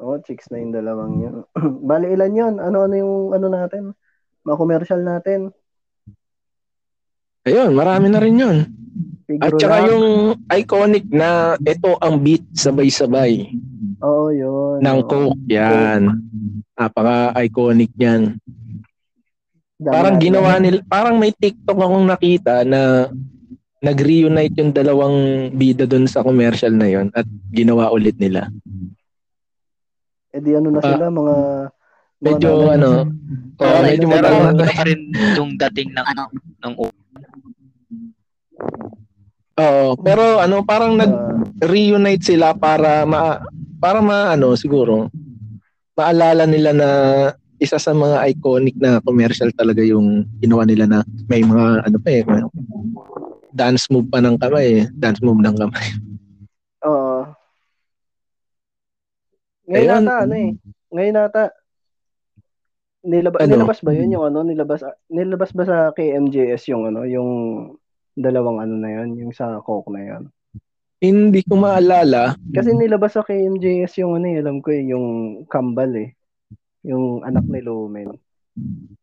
[0.00, 1.34] Oo, oh, chicks na yung dalawang yun.
[1.88, 2.54] Bali, ilan yun?
[2.56, 3.92] Ano-ano yung ano natin?
[4.48, 5.52] Mga commercial natin?
[7.42, 8.58] Ayun, marami na rin yun.
[9.38, 10.06] At Figure saka yung
[10.48, 13.46] iconic na ito ang beat sabay-sabay
[14.00, 14.78] Oo, yun.
[14.78, 15.00] ng.
[15.04, 15.38] Coke.
[15.46, 16.18] Yan.
[16.74, 18.34] Napaka-iconic yan.
[19.76, 20.26] Dami Parang natin.
[20.26, 23.06] ginawa nila, parang may TikTok akong nakita na
[23.80, 25.16] nag-reunite yung dalawang
[25.50, 28.50] bida doon sa commercial na yon at ginawa ulit nila.
[30.30, 31.34] Eh di ano na Ah, sila, mga...
[31.34, 31.36] mga
[32.20, 32.90] Medyo nanay- ano,
[33.56, 34.84] oh, medyo pero matagal na.
[34.84, 35.00] rin
[35.32, 36.22] yung dating ng ano
[36.60, 36.74] ng
[39.60, 43.40] Oo, pero ano, parang ah, nag-reunite sila para ma
[43.80, 45.08] para ma ano siguro
[45.96, 46.88] maalala nila na
[47.60, 52.08] isa sa mga iconic na commercial talaga yung ginawa nila na may mga ano pa
[52.08, 52.24] eh
[53.52, 54.84] dance move pa ng kamay eh.
[54.96, 55.86] dance move ng kamay
[56.84, 57.28] Oo.
[59.70, 60.04] Ngayon Ayun.
[60.08, 60.50] nata, ano eh.
[60.90, 61.42] Ngayon nata,
[63.04, 63.50] nilabas, Ano?
[63.54, 64.40] nilabas ba yun yung ano?
[64.42, 64.80] Nilabas,
[65.12, 67.04] nilabas ba sa KMJS yung ano?
[67.06, 67.30] Yung
[68.16, 69.08] dalawang ano na yun?
[69.18, 70.24] Yung sa Coke na yun?
[71.00, 75.06] hindi ko maalala Kasi nilabas sa KMJS yung ano eh, alam ko eh, yung
[75.48, 76.12] Kambal eh.
[76.84, 78.20] Yung anak ni Lumen.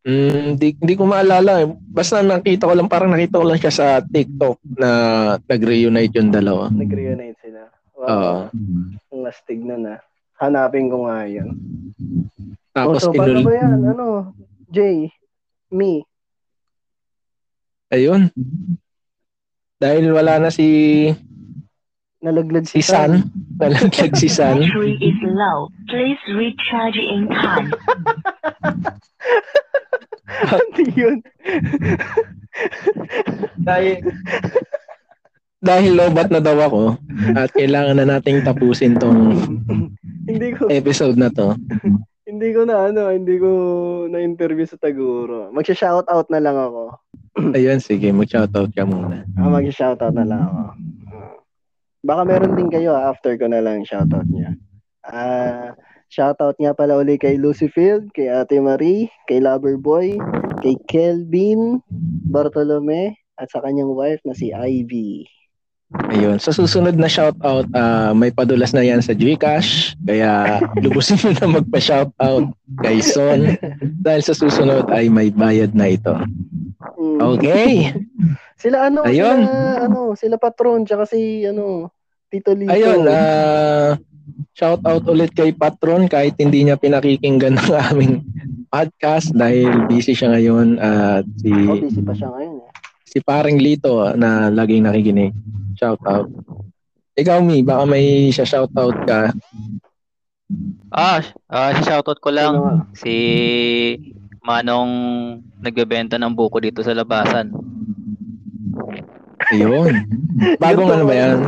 [0.06, 1.62] Mm, di, di ko maalala.
[1.62, 1.68] eh.
[1.90, 4.90] Basta nakita ko lang, parang nakita ko lang siya sa TikTok na
[5.42, 6.70] nag-reunite yung dalawa.
[6.70, 7.60] Nag-reunite sila.
[7.98, 8.06] Oo.
[8.06, 8.38] Wow.
[9.14, 9.94] Ang astig na na.
[10.38, 11.50] Hanapin ko nga yun.
[12.70, 13.46] Tapos oh, so, paano inul...
[13.46, 13.80] ba yan?
[13.90, 14.06] Ano?
[14.70, 15.10] Jay?
[15.74, 16.06] Me?
[17.90, 18.30] Ayun.
[19.78, 20.66] Dahil wala na si
[22.18, 23.30] Nalaglag si San.
[23.62, 24.58] Nalaglag si San.
[24.58, 25.70] Battery is low.
[25.86, 27.70] Please recharge in time.
[30.28, 31.18] Ano yun?
[33.68, 33.96] dahil
[35.58, 36.82] dahil lobat na daw ako
[37.34, 39.34] at kailangan na nating tapusin tong
[40.28, 41.56] hindi ko episode na to.
[42.28, 43.50] hindi ko na ano, hindi ko
[44.12, 45.48] na interview sa Taguro.
[45.50, 47.00] Magsha-shout out na lang ako.
[47.56, 49.22] Ayun, sige, mag-shoutout ka muna.
[49.38, 50.62] Ah, mag-shoutout na lang ako.
[52.02, 54.58] Baka meron din kayo ah, after ko na lang shoutout niya.
[55.06, 55.74] Ah,
[56.10, 60.18] shoutout nga pala uli kay Lucy Field, kay Ate Marie, kay Loverboy,
[60.62, 61.82] kay Kelvin
[62.28, 65.26] Bartolome, at sa kanyang wife na si Ivy.
[65.88, 66.36] Ayun.
[66.36, 69.96] Sa susunod na shoutout, ah, may padulas na yan sa Gcash.
[70.04, 72.52] Kaya lubusin mo na magpa-shoutout
[72.84, 73.56] kay Son.
[73.80, 76.12] Dahil sa susunod ay may bayad na ito.
[77.00, 77.18] Mm.
[77.36, 77.72] Okay.
[78.62, 79.46] Sila ano, Ayun.
[79.46, 81.94] sila ano, sila patron tsaka si ano,
[82.26, 82.74] Tito Lito.
[82.74, 83.94] Ayun, ah
[84.58, 88.14] shout out ulit kay Patron kahit hindi niya pinakikinggan ng aming
[88.68, 92.70] podcast dahil busy siya ngayon at si oh, busy pa siya ngayon eh.
[93.08, 95.32] Si Paring Lito na laging nakikinig.
[95.80, 96.28] Shout out.
[97.16, 99.32] Ikaw, Mi, baka may shout out ka.
[100.88, 101.20] Ah,
[101.50, 102.72] ah si shoutout ko lang nga?
[102.96, 103.14] si
[104.40, 104.92] Manong
[105.60, 107.52] nagbebenta ng buko dito sa labasan.
[109.52, 110.08] Ayun.
[110.62, 111.38] Bagong ano ba yan?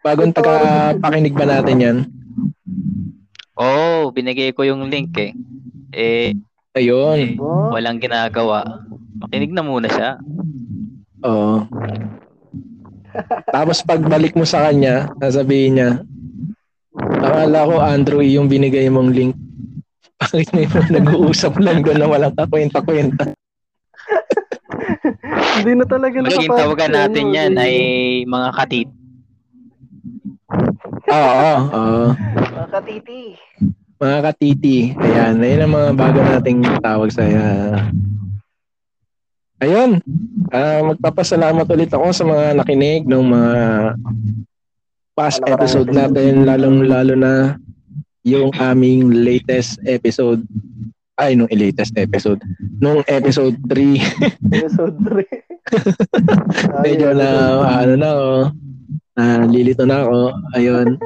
[0.00, 1.98] Bagong taga-pakinig ba natin yan?
[3.60, 5.36] Oh, binigay ko yung link eh.
[5.92, 6.32] Eh,
[6.72, 7.36] Ayun.
[7.36, 8.86] Oh, walang ginagawa.
[9.20, 10.16] Makinig na muna siya.
[11.24, 11.66] Oo.
[13.50, 15.90] Tapos pagbalik mo sa kanya, sasabihin niya,
[16.96, 19.34] akala ko Andrew yung binigay mong link.
[20.20, 23.24] Bakit may mga nag-uusap lang doon na walang kakwenta-kwenta?
[25.60, 27.74] hindi na talaga Magiging nakapag- tawagan natin ano, yan ay
[28.28, 28.88] mga katit.
[31.10, 32.04] Oo, oo.
[32.36, 33.22] Mga katiti.
[34.00, 34.78] Mga katiti.
[34.96, 37.24] Ayan, ayun ang mga bago nating tawag sa
[39.60, 40.00] Ayun.
[40.48, 43.52] Ah, magpapasalamat ulit ako sa mga nakinig ng mga
[45.12, 47.60] past episode natin, lalong-lalo na
[48.24, 50.40] yung aming latest episode.
[51.20, 52.40] Ay, nung latest episode.
[52.80, 54.00] Nung episode 3,
[54.64, 55.28] Episode 3.
[56.84, 57.28] medyo na,
[57.84, 58.30] ano na ako,
[59.20, 60.20] nalilito na ako.
[60.56, 60.96] Ayun.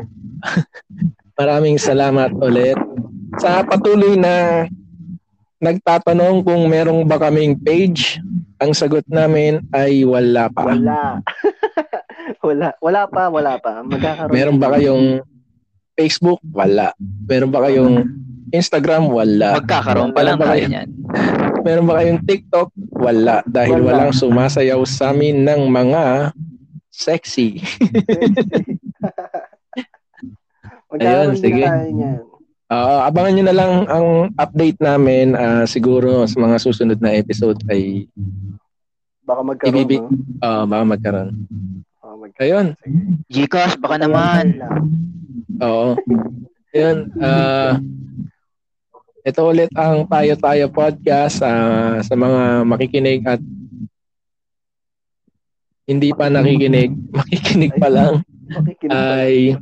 [1.40, 2.78] Maraming salamat ulit.
[3.43, 4.64] Sa patuloy na
[5.62, 8.18] nagtatanong kung merong ba kaming page,
[8.59, 10.72] ang sagot namin ay wala pa.
[10.74, 11.20] Wala.
[12.47, 12.68] wala.
[12.81, 13.82] Wala pa, wala pa.
[13.82, 14.35] Magkakaroon.
[14.35, 15.22] Meron ba kayong
[15.94, 16.40] Facebook?
[16.51, 16.90] Wala.
[17.26, 17.94] Meron ba kayong
[18.51, 19.10] Instagram?
[19.10, 19.59] Wala.
[19.59, 20.89] Magkakaroon pa lang tayo kayo- niyan.
[21.64, 22.68] Meron ba kayong TikTok?
[22.93, 23.40] Wala.
[23.48, 23.86] Dahil Wala.
[23.89, 26.32] walang sumasayaw sa amin ng mga
[26.93, 27.59] sexy.
[30.94, 31.64] Ayun, sige.
[31.66, 32.34] tayo niyan.
[32.66, 37.60] Oo, abangan nyo na lang ang update namin ah, siguro sa mga susunod na episode
[37.68, 38.08] ay
[39.20, 39.72] Baka magkaroon.
[39.74, 40.08] Ibibi- no?
[40.38, 41.30] uh, baka magkaroon.
[41.94, 42.40] Baka magkaroon.
[42.40, 42.66] Ayun.
[43.26, 44.44] Gcash, baka naman.
[44.56, 44.84] lang.
[45.60, 45.96] Oo.
[46.70, 46.98] Ayun.
[47.18, 47.78] ah
[49.22, 53.40] ito ulit ang Tayo Tayo Podcast ah, sa mga makikinig at
[55.84, 59.20] hindi pa nakikinig, makikinig pa lang Makikinig pa.
[59.20, 59.56] ay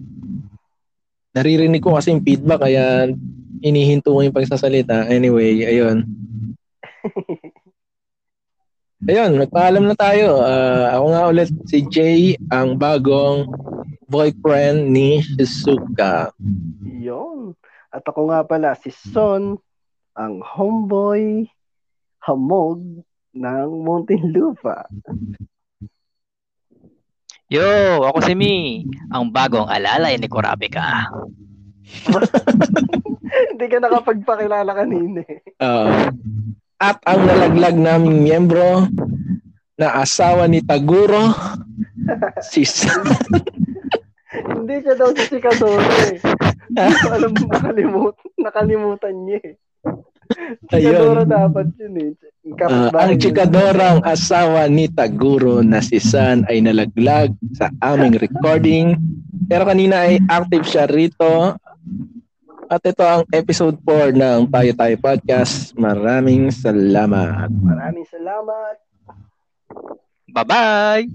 [1.33, 3.09] naririnig ko kasi yung feedback kaya
[3.63, 5.09] inihinto ko yung pagsasalita.
[5.09, 6.05] Anyway, ayun.
[9.03, 10.39] Ayun, magpaalam na tayo.
[10.47, 13.51] Ah, ako nga ulit si Jay, ang bagong
[14.07, 16.31] boyfriend ni Shizuka.
[16.87, 17.59] Yun.
[17.91, 19.59] At ako nga pala, si Son,
[20.15, 21.51] ang homeboy
[22.23, 23.03] hamog
[23.35, 24.87] ng Muntinlupa.
[27.53, 28.81] Yo, ako si Mi,
[29.13, 31.13] ang bagong alalay ni Kurapika.
[33.53, 35.45] Hindi ka nakapagpakilala kanina eh.
[35.61, 36.09] Ah,
[36.81, 38.89] at ang nalaglag naming miyembro
[39.77, 41.29] na asawa ni Taguro,
[42.41, 43.05] si Sa-
[44.57, 46.25] Hindi siya daw si Sikadoro eh.
[46.73, 49.55] Hindi ko alam, nakalimut, nakalimutan niya eh.
[50.69, 51.31] Sikadoro Ayun.
[51.31, 52.11] dapat yun eh.
[52.43, 58.99] Kapitbahay ang chikadorang asawa ni Taguro na si San ay nalaglag sa aming recording.
[59.47, 61.55] Pero kanina ay active siya rito.
[62.67, 65.77] At ito ang episode 4 ng Tayo Tayo Podcast.
[65.77, 67.53] Maraming salamat.
[67.53, 68.81] Maraming salamat.
[70.33, 71.07] Bye-bye!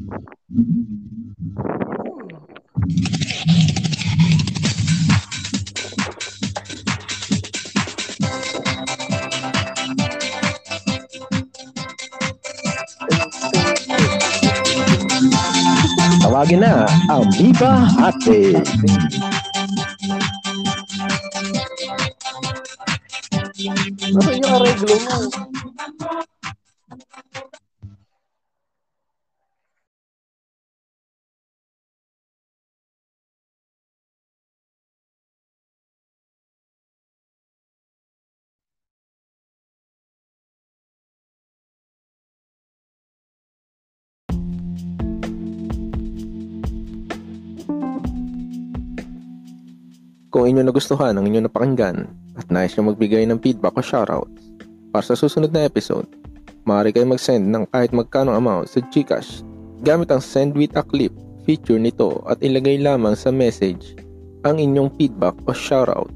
[16.22, 18.62] Tawagin na ang Viva Ate.
[24.14, 25.18] Nasaan yung areglo mo?
[50.38, 52.06] Kung inyo nagustuhan ang inyo napakinggan
[52.38, 54.54] at nais nyo magbigay ng feedback o shoutouts.
[54.94, 56.06] Para sa susunod na episode,
[56.62, 59.42] maaari kayo mag-send ng kahit magkano amount sa Gcash
[59.82, 61.10] gamit ang send with a clip
[61.42, 63.98] feature nito at ilagay lamang sa message
[64.46, 66.14] ang inyong feedback o shoutout